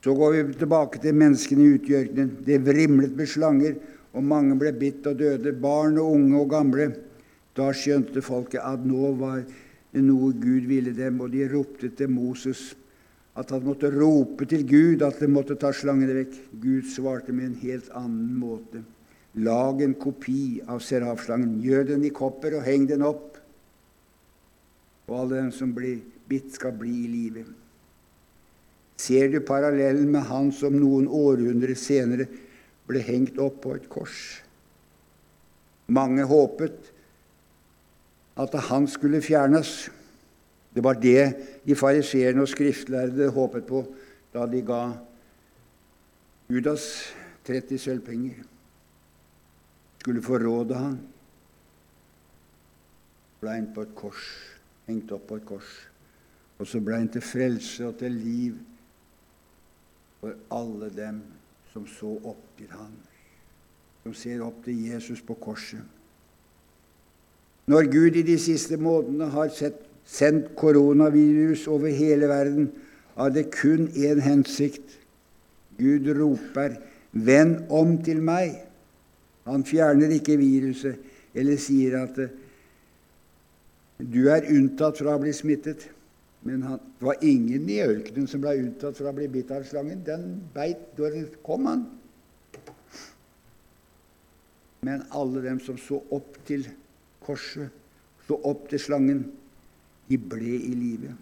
Så 0.03 0.14
går 0.18 0.33
vi 0.35 0.59
tilbake 0.59 0.98
til 0.98 1.14
menneskene 1.14 1.62
i 1.62 1.75
utgjørkenen. 1.77 2.31
Det 2.42 2.59
vrimlet 2.66 3.12
med 3.14 3.29
slanger, 3.31 3.77
og 4.12 4.25
mange 4.27 4.57
ble 4.59 4.72
bitt 4.75 5.07
og 5.07 5.20
døde, 5.20 5.53
barn 5.55 6.01
og 6.03 6.16
unge 6.16 6.40
og 6.40 6.48
gamle. 6.51 6.88
Da 7.59 7.69
skjønte 7.77 8.23
folket 8.25 8.62
at 8.65 8.85
nå 8.87 9.12
var 9.21 9.43
det 9.93 10.05
noe 10.05 10.33
Gud 10.33 10.69
ville 10.71 10.95
dem, 10.97 11.21
og 11.21 11.35
de 11.35 11.45
ropte 11.51 11.91
til 11.93 12.09
Moses 12.12 12.71
at 13.37 13.53
han 13.53 13.65
måtte 13.65 13.88
rope 13.93 14.45
til 14.49 14.65
Gud 14.69 15.05
at 15.05 15.21
de 15.21 15.29
måtte 15.29 15.57
ta 15.61 15.73
slangene 15.73 16.17
vekk. 16.17 16.38
Gud 16.61 16.88
svarte 16.93 17.33
med 17.33 17.51
en 17.51 17.61
helt 17.62 17.93
annen 17.97 18.33
måte. 18.41 18.83
Lag 19.41 19.81
en 19.81 19.95
kopi 19.97 20.61
av 20.69 20.83
serafslangen, 20.85 21.61
gjør 21.65 21.95
den 21.95 22.05
i 22.05 22.12
kopper 22.12 22.59
og 22.59 22.67
heng 22.69 22.85
den 22.91 23.05
opp 23.09 23.33
og 25.12 25.19
alle 25.19 25.43
dem 25.43 25.51
som 25.53 25.75
blir 25.77 26.01
bitt, 26.29 26.55
skal 26.55 26.73
bli 26.79 26.93
i 27.05 27.11
live. 27.11 27.45
Ser 29.03 29.29
du 29.33 29.41
parallellen 29.45 30.09
med 30.12 30.29
han 30.29 30.53
som 30.55 30.77
noen 30.79 31.09
århundrer 31.11 31.75
senere 31.77 32.29
ble 32.88 33.03
hengt 33.05 33.41
opp 33.43 33.61
på 33.65 33.75
et 33.77 33.88
kors? 33.93 34.21
Mange 35.93 36.25
håpet 36.29 36.91
at 38.37 38.55
han 38.68 38.87
skulle 38.88 39.23
fjernes. 39.23 39.90
Det 40.75 40.85
var 40.85 40.97
det 41.01 41.35
de 41.66 41.77
fariseerne 41.77 42.42
og 42.42 42.49
skriftlærde 42.49 43.29
håpet 43.31 43.66
på 43.68 43.85
da 44.33 44.47
de 44.49 44.62
ga 44.64 44.83
Judas 46.49 46.87
30 47.45 47.79
sølvpenger. 47.79 48.40
Skulle 50.01 50.23
forråde 50.23 50.75
han. 50.75 50.97
Ble 53.40 53.53
han 53.59 53.68
på 53.75 53.85
et 53.85 53.95
kors 53.99 54.27
hengt 54.87 55.12
opp 55.14 55.29
på 55.29 55.38
et 55.38 55.47
kors. 55.47 55.71
Og 56.59 56.68
så 56.68 56.81
ble 56.85 56.99
han 57.01 57.11
til 57.12 57.25
frelse 57.25 57.87
og 57.87 57.97
til 58.01 58.14
liv 58.16 58.59
for 60.21 60.37
alle 60.55 60.90
dem 60.95 61.23
som 61.73 61.87
så 61.88 62.12
opp 62.29 62.45
til 62.59 62.71
han, 62.71 62.92
som 64.05 64.14
ser 64.14 64.45
opp 64.45 64.61
til 64.64 64.79
Jesus 64.87 65.23
på 65.25 65.35
korset. 65.42 65.83
Når 67.72 67.88
Gud 67.88 68.16
i 68.20 68.24
de 68.26 68.37
siste 68.40 68.76
månedene 68.76 69.30
har 69.32 69.52
sendt 70.04 70.50
koronavirus 70.58 71.64
over 71.72 71.92
hele 71.94 72.28
verden, 72.28 72.68
har 73.16 73.32
det 73.32 73.50
kun 73.54 73.88
én 73.88 74.20
hensikt. 74.20 74.98
Gud 75.78 76.08
roper 76.18 76.76
'Vend 77.12 77.70
om 77.70 78.02
til 78.02 78.20
meg'. 78.20 78.61
Han 79.46 79.64
fjerner 79.64 80.08
ikke 80.08 80.37
viruset 80.37 80.96
eller 81.35 81.56
sier 81.56 81.96
at 82.02 82.18
du 83.98 84.28
er 84.28 84.48
unntatt 84.50 84.98
fra 84.98 85.16
å 85.16 85.22
bli 85.22 85.32
smittet. 85.32 85.88
Men 86.42 86.62
han, 86.62 86.78
det 86.98 87.06
var 87.06 87.22
ingen 87.22 87.68
i 87.70 87.80
ørkenen 87.85 88.28
som 88.28 88.40
ble 88.42 88.56
unntatt 88.58 88.98
fra 88.98 89.11
å 89.11 89.16
bli 89.16 89.28
bitt 89.28 89.50
av 89.50 89.64
slangen. 89.64 90.02
Den 90.04 90.42
beit 90.54 90.96
da 90.98 91.11
kom, 91.46 91.66
han. 91.66 91.85
Men 94.82 95.04
alle 95.11 95.42
dem 95.42 95.61
som 95.62 95.78
så 95.78 96.02
opp 96.11 96.40
til 96.46 96.66
korset, 97.26 97.70
så 98.26 98.38
opp 98.48 98.68
til 98.70 98.80
slangen, 98.80 99.24
de 100.08 100.18
ble 100.18 100.56
i 100.58 100.72
live. 100.76 101.14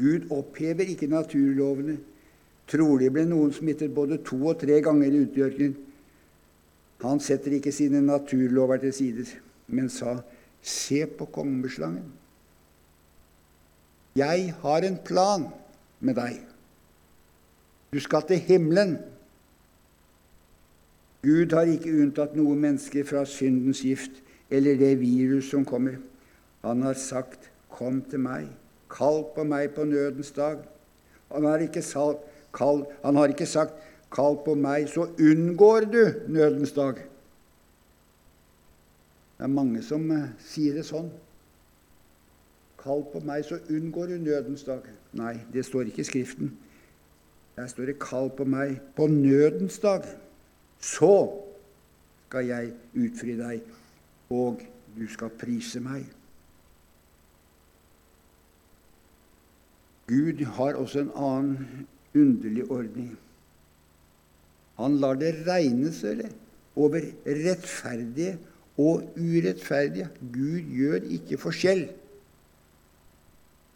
Gud 0.00 0.30
opphever 0.32 0.88
ikke 0.88 1.10
naturlovene. 1.10 1.98
Trolig 2.70 3.10
ble 3.12 3.24
noen 3.28 3.52
smittet 3.52 3.92
både 3.94 4.20
to 4.24 4.38
og 4.52 4.60
tre 4.60 4.78
ganger 4.84 5.16
i 5.16 5.24
ørkenen. 5.42 5.76
Han 7.02 7.20
setter 7.20 7.56
ikke 7.56 7.72
sine 7.72 8.02
naturlover 8.04 8.80
til 8.82 8.92
sider, 8.92 9.28
men 9.72 9.88
sa, 9.88 10.18
se 10.62 11.06
på 11.06 11.26
kongeslangen. 11.32 12.04
Jeg 14.16 14.52
har 14.60 14.84
en 14.84 14.98
plan 15.04 15.46
med 16.00 16.18
deg. 16.18 16.40
Du 17.92 18.00
skal 18.00 18.26
til 18.28 18.42
himmelen. 18.44 18.98
Gud 21.22 21.52
har 21.56 21.68
ikke 21.68 21.94
unntatt 22.02 22.36
noe 22.36 22.56
menneske 22.56 23.04
fra 23.08 23.24
syndens 23.28 23.82
gift 23.84 24.20
eller 24.50 24.78
det 24.78 25.00
virus 25.00 25.50
som 25.50 25.64
kommer. 25.64 25.96
Han 26.64 26.82
har 26.82 26.94
sagt, 26.94 27.50
'Kom 27.70 28.02
til 28.02 28.20
meg, 28.20 28.48
kall 28.90 29.24
på 29.34 29.44
meg 29.44 29.74
på 29.74 29.84
nødens 29.84 30.30
dag'. 30.30 30.66
Han 31.32 31.44
har 31.44 31.58
ikke, 31.58 31.82
sal, 31.82 32.16
kall, 32.52 32.86
han 33.04 33.16
har 33.16 33.26
ikke 33.26 33.46
sagt, 33.46 33.72
'Kall 34.10 34.38
på 34.44 34.54
meg, 34.54 34.88
så 34.88 35.06
unngår 35.18 35.80
du 35.80 36.12
nødens 36.28 36.72
dag'. 36.72 36.98
Det 39.38 39.44
er 39.44 39.46
mange 39.46 39.82
som 39.82 40.10
uh, 40.10 40.26
sier 40.38 40.74
det 40.74 40.82
sånn. 40.84 41.06
Kall 42.82 43.06
på 43.12 43.20
meg, 43.24 43.44
så 43.44 43.56
unngår 43.70 44.06
du 44.06 44.18
nødens 44.18 44.64
dag. 44.64 44.82
Nei, 45.12 45.38
det 45.52 45.64
står 45.64 45.88
ikke 45.88 46.02
i 46.04 46.04
Skriften. 46.04 46.50
Der 47.56 47.66
står 47.66 47.86
det 47.86 47.98
'kall 47.98 48.30
på 48.36 48.44
meg 48.44 48.80
på 48.96 49.06
nødens 49.06 49.78
dag'. 49.78 50.06
Så 50.80 51.40
skal 52.28 52.46
jeg 52.46 52.72
utfri 52.94 53.36
deg, 53.36 53.62
og 54.30 54.62
du 54.96 55.04
skal 55.10 55.32
prise 55.40 55.82
meg. 55.82 56.06
Gud 60.10 60.42
har 60.56 60.78
også 60.78 61.04
en 61.04 61.12
annen 61.14 61.86
underlig 62.14 62.66
ordning. 62.70 63.12
Han 64.80 64.96
lar 65.02 65.18
det 65.20 65.34
regne 65.46 65.92
sørre, 65.94 66.30
over 66.76 67.02
rettferdige 67.26 68.38
og 68.78 69.10
urettferdige. 69.18 70.08
Gud 70.32 70.70
gjør 70.74 71.10
ikke 71.18 71.38
forskjell 71.38 71.88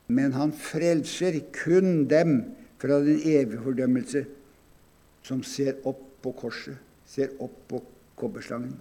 men 0.07 0.33
han 0.37 0.53
frelser 0.53 1.38
kun 1.53 2.05
dem 2.09 2.43
fra 2.79 3.01
den 3.01 3.21
evige 3.25 3.62
fordømmelse 3.64 4.25
som 5.25 5.43
ser 5.43 5.79
opp 5.88 6.03
på 6.23 6.33
korset, 6.37 6.77
ser 7.09 7.33
opp 7.40 7.55
på 7.69 7.81
kobberslangen. 8.17 8.77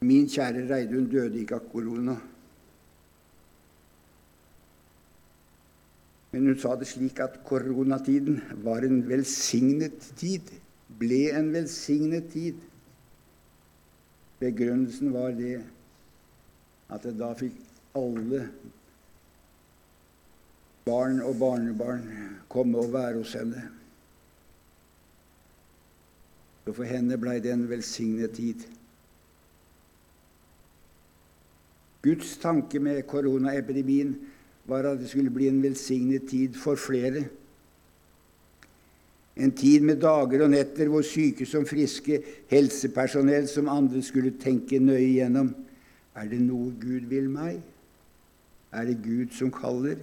Min 0.00 0.28
kjære 0.28 0.64
Reidun 0.70 1.10
døde 1.12 1.40
ikke 1.42 1.58
av 1.58 1.66
korona. 1.72 2.16
Men 6.30 6.46
hun 6.46 6.58
sa 6.62 6.76
det 6.78 6.88
slik 6.88 7.20
at 7.20 7.40
koronatiden 7.44 8.38
var 8.64 8.86
en 8.86 9.02
velsignet 9.08 10.12
tid 10.16 10.48
ble 10.98 11.30
en 11.36 11.52
velsignet 11.54 12.30
tid. 12.32 12.58
Begrunnelsen 14.40 15.12
var 15.14 15.34
det 15.36 15.58
at 16.90 17.04
det 17.04 17.16
da 17.20 17.32
fikk 17.38 17.58
alle 17.98 18.46
barn 20.86 21.20
og 21.22 21.36
barnebarn 21.38 22.06
komme 22.50 22.80
og 22.80 22.92
være 22.94 23.20
hos 23.20 23.36
henne. 23.38 23.62
Så 26.64 26.74
for 26.74 26.88
henne 26.88 27.18
blei 27.20 27.38
det 27.42 27.52
en 27.54 27.68
velsignet 27.70 28.34
tid. 28.36 28.64
Guds 32.02 32.36
tanke 32.40 32.80
med 32.80 33.02
koronaepidemien 33.08 34.14
var 34.68 34.86
at 34.88 35.00
det 35.02 35.10
skulle 35.10 35.32
bli 35.32 35.50
en 35.50 35.60
velsignet 35.62 36.28
tid 36.30 36.56
for 36.56 36.80
flere. 36.80 37.26
En 39.36 39.52
tid 39.56 39.84
med 39.84 40.00
dager 40.02 40.44
og 40.44 40.52
netter 40.52 40.88
hvor 40.92 41.04
syke 41.06 41.46
som 41.48 41.66
friske, 41.68 42.20
helsepersonell 42.50 43.48
som 43.48 43.68
andre 43.72 44.02
skulle 44.04 44.34
tenke 44.40 44.80
nøye 44.82 45.06
igjennom. 45.14 45.52
Er 46.16 46.28
det 46.28 46.40
noe 46.42 46.72
Gud 46.80 47.06
vil 47.10 47.28
meg? 47.32 47.60
Er 48.72 48.88
det 48.88 49.00
Gud 49.04 49.32
som 49.36 49.52
kaller? 49.52 49.98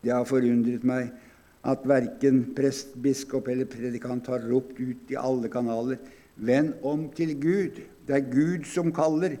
Det 0.00 0.12
har 0.12 0.24
forundret 0.28 0.84
meg 0.86 1.10
at 1.68 1.84
verken 1.84 2.42
prest, 2.56 2.94
biskop 2.96 3.48
eller 3.52 3.68
predikant 3.68 4.28
har 4.32 4.46
ropt 4.48 4.80
ut 4.80 5.12
i 5.12 5.18
alle 5.20 5.50
kanaler 5.52 6.00
Vend 6.40 6.72
om 6.86 7.02
til 7.12 7.34
Gud. 7.36 7.82
Det 8.10 8.16
er 8.18 8.26
Gud 8.26 8.64
som 8.66 8.90
kaller. 8.90 9.36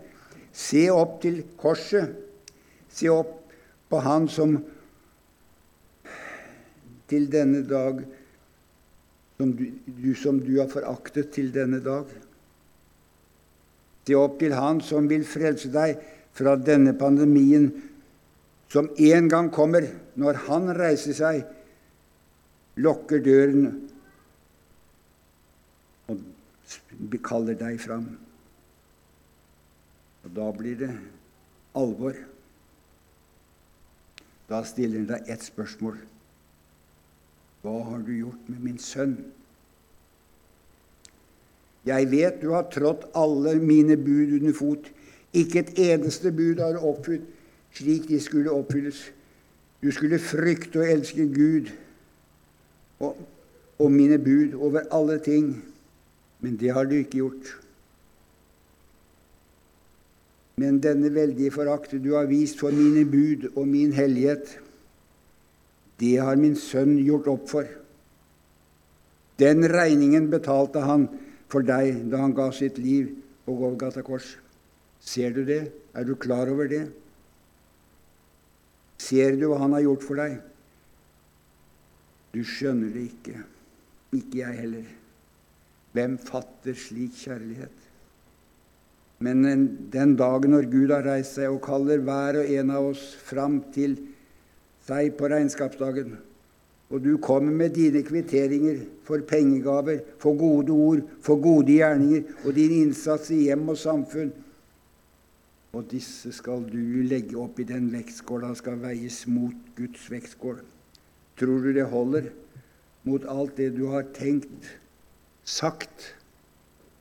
Se 0.54 0.84
opp 0.94 1.16
til 1.24 1.42
korset. 1.58 2.14
Se 2.86 3.10
opp 3.10 3.32
på 3.90 3.98
Han 4.04 4.28
som 4.30 4.60
til 7.10 7.26
denne 7.32 7.64
dag, 7.66 8.04
som 9.34 9.56
du, 9.58 9.64
du, 9.86 10.14
som 10.14 10.38
du 10.38 10.52
har 10.60 10.70
foraktet 10.70 11.32
til 11.34 11.50
denne 11.50 11.82
dag. 11.82 12.06
Se 14.06 14.14
opp 14.14 14.38
til 14.38 14.54
Han 14.54 14.78
som 14.86 15.10
vil 15.10 15.26
frelse 15.26 15.72
deg 15.74 15.98
fra 16.38 16.54
denne 16.54 16.94
pandemien, 16.94 17.72
som 18.70 18.86
en 18.94 19.28
gang 19.34 19.50
kommer 19.50 19.90
når 20.14 20.44
Han 20.46 20.70
reiser 20.78 21.18
seg, 21.18 21.42
lukker 22.78 23.18
døren 23.26 23.72
og 26.06 27.18
kaller 27.26 27.58
deg 27.58 27.82
fram. 27.82 28.12
Og 30.24 30.34
da 30.36 30.50
blir 30.56 30.76
det 30.80 30.90
alvor. 31.78 32.16
Da 34.50 34.62
stiller 34.66 35.02
han 35.02 35.10
deg 35.10 35.28
ett 35.30 35.44
spørsmål. 35.46 35.98
Hva 37.60 37.76
har 37.90 38.00
du 38.06 38.14
gjort 38.16 38.48
med 38.48 38.64
min 38.64 38.80
sønn? 38.80 39.18
Jeg 41.88 42.10
vet 42.12 42.40
du 42.42 42.50
har 42.52 42.68
trådt 42.72 43.06
alle 43.16 43.56
mine 43.60 43.96
bud 43.96 44.36
under 44.40 44.56
fot. 44.56 44.88
Ikke 45.32 45.62
et 45.62 45.76
eneste 45.80 46.32
bud 46.34 46.60
har 46.60 46.76
du 46.76 46.88
oppfylt 46.90 47.28
slik 47.72 48.08
de 48.08 48.20
skulle 48.20 48.50
oppfylles. 48.50 49.12
Du 49.82 49.90
skulle 49.90 50.18
frykte 50.18 50.82
og 50.82 50.90
elske 50.90 51.26
Gud 51.34 51.70
og, 53.00 53.16
og 53.78 53.92
mine 53.92 54.18
bud 54.18 54.54
over 54.54 54.80
alle 54.92 55.18
ting. 55.18 55.64
Men 56.40 56.56
det 56.60 56.72
har 56.72 56.84
du 56.84 56.94
ikke 56.94 57.10
gjort. 57.10 57.54
Men 60.60 60.80
denne 60.84 61.08
veldige 61.14 61.52
forakt 61.54 61.94
du 62.04 62.10
har 62.18 62.28
vist 62.28 62.60
for 62.60 62.74
mine 62.74 63.06
bud 63.08 63.48
og 63.54 63.64
min 63.68 63.94
hellighet, 63.96 64.58
det 66.00 66.16
har 66.20 66.36
min 66.40 66.56
sønn 66.56 66.98
gjort 67.00 67.28
opp 67.32 67.48
for. 67.48 67.68
Den 69.40 69.64
regningen 69.72 70.28
betalte 70.32 70.82
han 70.84 71.06
for 71.50 71.64
deg 71.64 72.04
da 72.12 72.20
han 72.24 72.36
ga 72.36 72.50
sitt 72.52 72.78
liv 72.80 73.08
på 73.46 73.56
Golgata 73.56 74.04
kors. 74.04 74.34
Ser 75.00 75.32
du 75.32 75.42
det? 75.48 75.62
Er 75.96 76.04
du 76.04 76.14
klar 76.20 76.50
over 76.52 76.68
det? 76.68 76.84
Ser 79.00 79.36
du 79.40 79.46
hva 79.48 79.62
han 79.62 79.76
har 79.76 79.86
gjort 79.86 80.04
for 80.04 80.20
deg? 80.20 80.36
Du 82.36 82.42
skjønner 82.46 82.92
det 82.94 83.06
ikke. 83.08 83.40
Ikke 84.16 84.42
jeg 84.42 84.60
heller. 84.60 84.88
Hvem 85.96 86.18
fatter 86.20 86.76
slik 86.78 87.16
kjærlighet? 87.16 87.79
Men 89.20 89.44
den 89.92 90.14
dagen 90.16 90.54
når 90.54 90.70
Gud 90.72 90.92
har 90.94 91.04
reist 91.04 91.36
seg 91.36 91.52
og 91.52 91.60
kaller 91.66 92.00
hver 92.00 92.40
og 92.40 92.52
en 92.56 92.72
av 92.72 92.90
oss 92.94 93.02
fram 93.20 93.58
til 93.74 93.98
seg 94.86 95.12
på 95.18 95.28
regnskapsdagen, 95.28 96.14
og 96.90 97.04
du 97.04 97.12
kommer 97.22 97.52
med 97.54 97.76
dine 97.76 98.00
kvitteringer 98.02 98.80
for 99.06 99.22
pengegaver, 99.28 100.00
for 100.18 100.38
gode 100.40 100.72
ord, 100.72 101.04
for 101.22 101.38
gode 101.38 101.76
gjerninger 101.76 102.24
og 102.42 102.56
din 102.56 102.78
innsats 102.80 103.30
i 103.30 103.44
hjem 103.44 103.68
og 103.70 103.78
samfunn, 103.78 104.32
og 105.70 105.86
disse 105.92 106.32
skal 106.34 106.64
du 106.66 106.80
legge 107.06 107.36
opp 107.38 107.60
i 107.62 107.68
den 107.68 107.92
vektskåla 107.92 108.56
skal 108.58 108.80
veies 108.82 109.22
mot 109.30 109.54
Guds 109.76 110.08
vektskål. 110.10 110.58
Tror 111.38 111.62
du 111.62 111.70
det 111.76 111.86
holder 111.92 112.32
mot 113.06 113.22
alt 113.28 113.54
det 113.60 113.70
du 113.76 113.84
har 113.92 114.08
tenkt, 114.16 114.72
sagt 115.44 116.14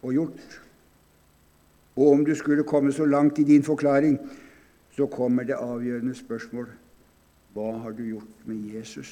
og 0.04 0.14
gjort? 0.20 0.60
Og 2.00 2.14
om 2.14 2.22
du 2.26 2.32
skulle 2.36 2.64
komme 2.64 2.94
så 2.96 3.06
langt 3.06 3.40
i 3.40 3.44
din 3.44 3.64
forklaring, 3.64 4.16
så 4.96 5.06
kommer 5.12 5.44
det 5.44 5.60
avgjørende 5.60 6.16
spørsmål. 6.16 6.70
Hva 7.54 7.74
har 7.84 7.92
du 7.92 8.06
gjort 8.08 8.48
med 8.48 8.72
Jesus? 8.72 9.12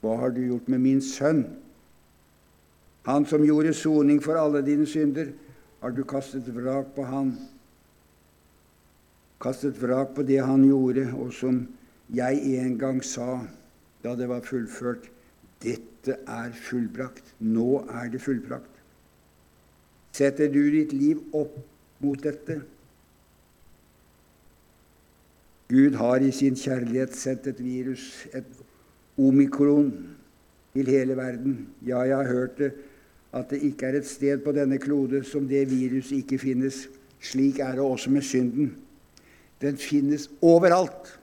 Hva 0.00 0.16
har 0.16 0.32
du 0.32 0.40
gjort 0.46 0.68
med 0.72 0.80
min 0.80 1.02
sønn? 1.04 1.44
Han 3.04 3.26
som 3.28 3.44
gjorde 3.44 3.74
soning 3.74 4.22
for 4.22 4.38
alle 4.40 4.62
dine 4.64 4.86
synder, 4.86 5.32
har 5.82 5.90
du 5.90 6.04
kastet 6.08 6.48
vrak 6.54 6.94
på 6.96 7.04
han. 7.04 7.34
Kastet 9.42 9.80
vrak 9.82 10.14
på 10.14 10.22
det 10.22 10.40
han 10.40 10.64
gjorde, 10.64 11.08
og 11.18 11.32
som 11.34 11.66
jeg 12.14 12.38
en 12.62 12.78
gang 12.78 13.02
sa 13.04 13.42
da 14.02 14.14
det 14.16 14.28
var 14.30 14.46
fullført. 14.46 15.10
Dette 15.62 16.16
er 16.26 16.54
fullbrakt. 16.54 17.34
Nå 17.38 17.82
er 17.90 18.08
det 18.10 18.22
fullbrakt. 18.22 18.71
Setter 20.12 20.50
du 20.52 20.62
ditt 20.70 20.92
liv 20.92 21.20
opp 21.32 21.56
mot 22.02 22.20
dette? 22.22 22.60
Gud 25.72 25.96
har 25.96 26.20
i 26.20 26.32
sin 26.36 26.56
kjærlighet 26.58 27.14
sendt 27.16 27.46
et 27.48 27.62
virus, 27.64 28.26
et 28.36 28.48
omikron, 29.16 29.92
til 30.72 30.88
hele 30.88 31.16
verden. 31.16 31.68
Ja, 31.86 32.00
jeg 32.00 32.16
har 32.16 32.28
hørt 32.32 32.58
det, 32.58 32.72
at 33.32 33.50
det 33.50 33.62
ikke 33.62 33.86
er 33.86 33.98
et 33.98 34.06
sted 34.08 34.38
på 34.44 34.52
denne 34.52 34.78
klode 34.80 35.22
som 35.24 35.48
det 35.48 35.66
viruset 35.70 36.22
ikke 36.22 36.38
finnes. 36.38 36.86
Slik 37.20 37.58
er 37.58 37.76
det 37.76 37.84
også 37.84 38.10
med 38.10 38.22
synden. 38.22 38.76
Den 39.60 39.76
finnes 39.76 40.30
overalt. 40.42 41.20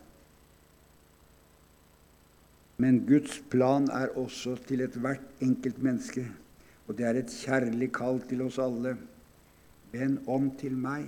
Men 2.77 3.01
Guds 3.07 3.41
plan 3.49 3.89
er 3.91 4.13
også 4.17 4.55
til 4.67 4.81
ethvert 4.81 5.25
enkelt 5.41 5.81
menneske, 5.83 6.27
og 6.89 6.97
det 6.97 7.05
er 7.05 7.19
et 7.19 7.33
kjærlig 7.43 7.91
kall 7.93 8.17
til 8.25 8.41
oss 8.41 8.57
alle. 8.57 8.95
Vend 9.93 10.17
om 10.27 10.49
til 10.57 10.73
meg. 10.73 11.05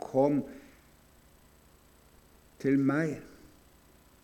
Kom 0.00 0.42
til 2.60 2.76
meg. 2.78 3.16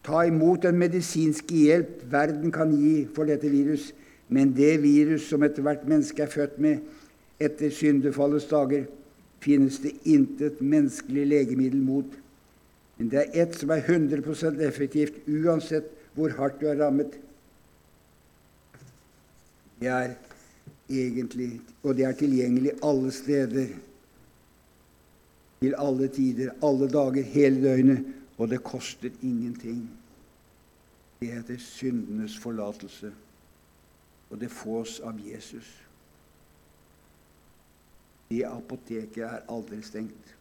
Ta 0.05 0.27
imot 0.29 0.63
den 0.65 0.77
medisinske 0.81 1.65
hjelp 1.65 2.05
verden 2.13 2.53
kan 2.53 2.73
gi 2.77 3.07
for 3.17 3.29
dette 3.29 3.49
virus, 3.53 3.91
men 4.29 4.53
det 4.57 4.83
virus 4.85 5.29
som 5.33 5.43
ethvert 5.45 5.89
menneske 5.89 6.25
er 6.25 6.33
født 6.33 6.61
med 6.61 6.85
etter 7.41 7.73
syndefallets 7.73 8.49
dager, 8.49 8.85
finnes 9.41 9.79
det 9.81 9.95
intet 10.05 10.61
menneskelig 10.61 11.25
legemiddel 11.27 11.81
mot. 11.81 12.09
Men 12.99 13.09
det 13.09 13.23
er 13.23 13.45
ett 13.47 13.57
som 13.57 13.73
er 13.73 13.81
100 13.81 14.61
effektivt, 14.67 15.23
uansett 15.25 15.89
hvor 16.13 16.37
hardt 16.37 16.61
du 16.61 16.67
er 16.69 16.77
rammet. 16.81 17.17
Det 19.81 19.89
er 19.89 20.19
egentlig, 20.91 21.61
og 21.83 21.97
det 21.97 22.05
er 22.05 22.19
tilgjengelig 22.19 22.73
alle 22.83 23.13
steder, 23.15 23.67
til 25.61 25.75
alle 25.79 26.09
tider, 26.09 26.55
alle 26.65 26.89
dager, 26.89 27.23
hele 27.23 27.63
døgnet, 27.63 28.05
og 28.39 28.49
det 28.49 28.63
koster 28.65 29.11
ingenting. 29.23 29.91
Det 31.21 31.29
heter 31.29 31.59
syndenes 31.61 32.39
forlatelse, 32.39 33.13
og 34.31 34.41
det 34.41 34.51
fås 34.51 35.01
av 35.05 35.21
Jesus. 35.21 35.69
Det 38.31 38.45
apoteket 38.47 39.25
er 39.27 39.45
aldri 39.51 39.83
stengt. 39.83 40.35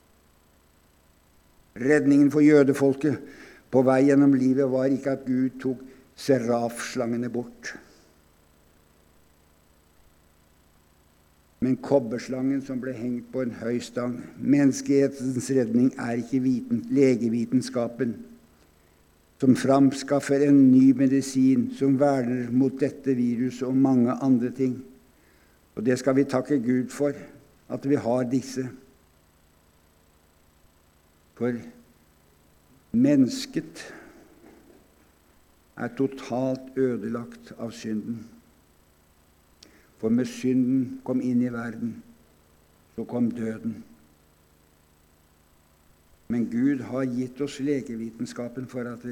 Redningen 1.80 2.32
for 2.32 2.43
jødefolket 2.45 3.20
på 3.72 3.84
vei 3.86 4.02
gjennom 4.08 4.34
livet 4.38 4.70
var 4.72 4.89
ikke 4.93 5.18
at 5.18 5.26
Gud 5.28 5.60
tok 5.62 5.84
serafslangene 6.20 7.30
bort. 7.34 7.74
Men 11.60 11.76
kobberslangen 11.84 12.62
som 12.64 12.80
ble 12.80 12.93
hengt 12.95 13.32
på 13.34 13.43
en 13.43 13.51
høy 13.60 13.82
stang. 13.84 14.16
Menneskehetens 14.39 15.49
redning 15.51 15.91
er 15.99 16.22
ikke 16.22 16.39
viten, 16.43 16.86
legevitenskapen, 16.95 18.16
som 19.39 19.55
framskaffer 19.55 20.43
en 20.47 20.62
ny 20.72 20.91
medisin 20.99 21.70
som 21.76 21.99
verner 21.99 22.51
mot 22.51 22.76
dette 22.80 23.16
viruset 23.16 23.68
og 23.68 23.76
mange 23.76 24.16
andre 24.24 24.51
ting. 24.55 24.80
Og 25.76 25.86
det 25.86 25.99
skal 25.99 26.16
vi 26.18 26.28
takke 26.28 26.60
Gud 26.64 26.89
for, 26.91 27.16
at 27.70 27.86
vi 27.88 27.95
har 27.95 28.26
disse. 28.28 28.66
For 31.39 31.55
mennesket 32.91 33.86
er 35.80 35.95
totalt 35.95 36.76
ødelagt 36.76 37.53
av 37.60 37.72
synden. 37.72 38.26
For 40.00 40.10
med 40.10 40.28
synden 40.32 41.02
kom 41.04 41.22
inn 41.22 41.41
i 41.43 41.52
verden, 41.52 41.97
så 42.95 43.04
kom 43.04 43.32
døden. 43.32 43.84
Men 46.30 46.45
Gud 46.52 46.82
har 46.88 47.08
gitt 47.10 47.41
oss 47.41 47.60
legevitenskapen 47.60 48.68
for 48.70 48.88
at 48.88 49.06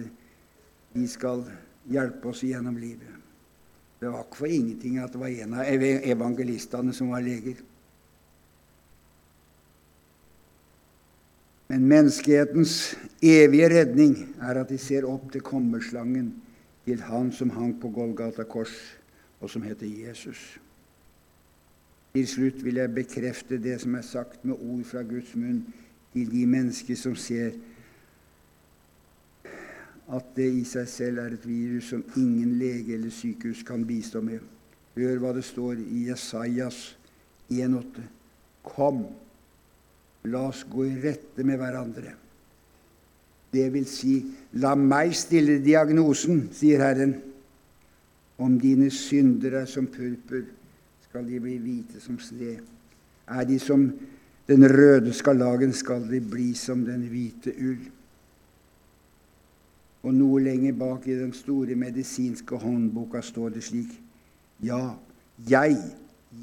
vi 0.93 1.07
skal 1.09 1.43
hjelpe 1.89 2.29
oss 2.29 2.43
gjennom 2.45 2.77
livet. 2.77 3.15
Det 3.97 4.11
var 4.13 4.27
ikke 4.27 4.43
for 4.43 4.53
ingenting 4.53 4.99
at 5.01 5.11
det 5.11 5.19
var 5.19 5.33
en 5.33 5.55
av 5.57 5.65
evangelistene 5.65 6.93
som 6.93 7.09
var 7.11 7.25
leger. 7.25 7.57
Men 11.67 11.87
menneskehetens 11.89 12.95
evige 13.19 13.71
redning 13.73 14.13
er 14.39 14.61
at 14.61 14.69
de 14.69 14.77
ser 14.79 15.07
opp 15.09 15.31
til 15.33 15.43
kommerslangen, 15.43 16.29
til 16.85 17.01
Han 17.03 17.33
som 17.35 17.49
hang 17.51 17.73
på 17.81 17.89
Golgata 17.91 18.45
kors, 18.47 18.77
og 19.41 19.49
som 19.49 19.65
heter 19.65 19.89
Jesus. 19.89 20.59
Til 22.13 22.27
slutt 22.27 22.63
vil 22.65 22.79
jeg 22.81 22.93
bekrefte 22.95 23.59
det 23.61 23.79
som 23.81 23.95
er 23.95 24.05
sagt 24.05 24.45
med 24.45 24.55
ord 24.55 24.83
fra 24.87 25.03
Guds 25.05 25.35
munn 25.35 25.65
til 26.13 26.31
de 26.31 26.45
mennesker 26.49 26.95
som 26.97 27.15
ser 27.19 27.57
at 30.07 30.27
det 30.37 30.47
i 30.55 30.63
seg 30.67 30.87
selv 30.87 31.19
er 31.19 31.33
et 31.35 31.47
virus 31.47 31.89
som 31.91 32.03
ingen 32.15 32.55
lege 32.59 32.95
eller 32.95 33.11
sykehus 33.11 33.63
kan 33.67 33.83
bistå 33.87 34.21
med. 34.23 34.39
Hør 34.95 35.19
hva 35.21 35.33
det 35.35 35.43
står 35.45 35.81
i 35.83 36.07
Jesajas 36.07 36.95
1,8. 37.51 38.05
Kom, 38.67 39.03
la 40.27 40.47
oss 40.47 40.63
gå 40.67 40.87
i 40.87 40.95
rette 41.03 41.43
med 41.47 41.59
hverandre. 41.59 42.15
Det 43.51 43.67
vil 43.73 43.87
si, 43.87 44.15
la 44.59 44.73
meg 44.79 45.13
stille 45.15 45.59
diagnosen, 45.63 46.47
sier 46.55 46.83
Herren. 46.83 47.15
Om 48.37 48.57
dine 48.61 48.89
synder 48.93 49.61
er 49.63 49.69
som 49.69 49.87
purpur, 49.89 50.43
skal 51.09 51.27
de 51.27 51.39
bli 51.39 51.57
hvite 51.61 52.01
som 52.03 52.19
sne. 52.19 52.57
Er 53.27 53.45
de 53.47 53.59
som 53.59 53.87
den 54.47 54.63
røde 54.71 55.13
skarlagen, 55.13 55.73
skal 55.73 56.07
de 56.11 56.21
bli 56.21 56.53
som 56.55 56.85
den 56.85 57.07
hvite 57.11 57.53
ull. 57.59 57.87
Og 60.07 60.13
noe 60.15 60.39
lenger 60.39 60.75
bak 60.77 61.07
i 61.07 61.17
den 61.19 61.33
store 61.35 61.75
medisinske 61.75 62.59
håndboka 62.61 63.21
står 63.21 63.57
det 63.57 63.63
slik 63.65 63.95
Ja, 64.63 64.95
jeg, 65.49 65.75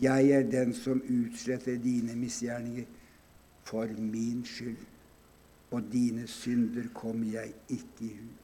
jeg 0.03 0.31
er 0.31 0.45
den 0.51 0.75
som 0.75 1.01
utsletter 1.03 1.81
dine 1.83 2.15
misgjerninger 2.17 2.85
for 3.65 3.89
min 3.99 4.45
skyld. 4.47 4.77
Og 5.71 5.83
dine 5.93 6.27
synder 6.31 6.87
kommer 6.95 7.27
jeg 7.33 7.55
ikke 7.69 8.05
i 8.07 8.13
hu. 8.21 8.44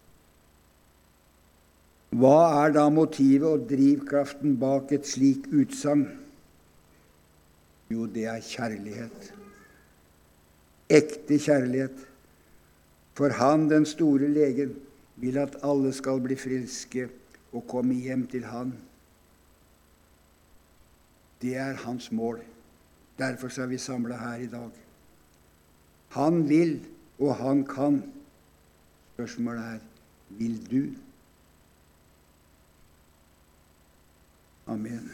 Hva 2.11 2.65
er 2.65 2.73
da 2.75 2.89
motivet 2.91 3.47
og 3.47 3.69
drivkraften 3.71 4.57
bak 4.59 4.91
et 4.93 5.07
slik 5.07 5.47
utsagn? 5.55 6.09
Jo, 7.91 8.07
det 8.11 8.27
er 8.31 8.43
kjærlighet. 8.43 9.33
Ekte 10.91 11.39
kjærlighet. 11.39 12.07
For 13.15 13.31
han, 13.39 13.69
den 13.71 13.87
store 13.87 14.29
legen, 14.31 14.75
vil 15.21 15.39
at 15.39 15.59
alle 15.63 15.93
skal 15.95 16.23
bli 16.25 16.39
friske 16.39 17.09
og 17.53 17.67
komme 17.71 17.95
hjem 17.95 18.27
til 18.31 18.47
han. 18.49 18.73
Det 21.43 21.55
er 21.57 21.79
hans 21.85 22.11
mål. 22.13 22.41
Derfor 23.19 23.53
er 23.61 23.67
vi 23.71 23.79
samla 23.79 24.17
her 24.17 24.43
i 24.43 24.49
dag. 24.51 24.71
Han 26.17 26.49
vil, 26.49 26.81
og 27.19 27.37
han 27.37 27.63
kan. 27.65 28.03
Spørsmålet 29.15 29.63
er 29.63 29.79
vil 30.39 30.59
du? 30.71 30.83
Amen. 34.71 35.11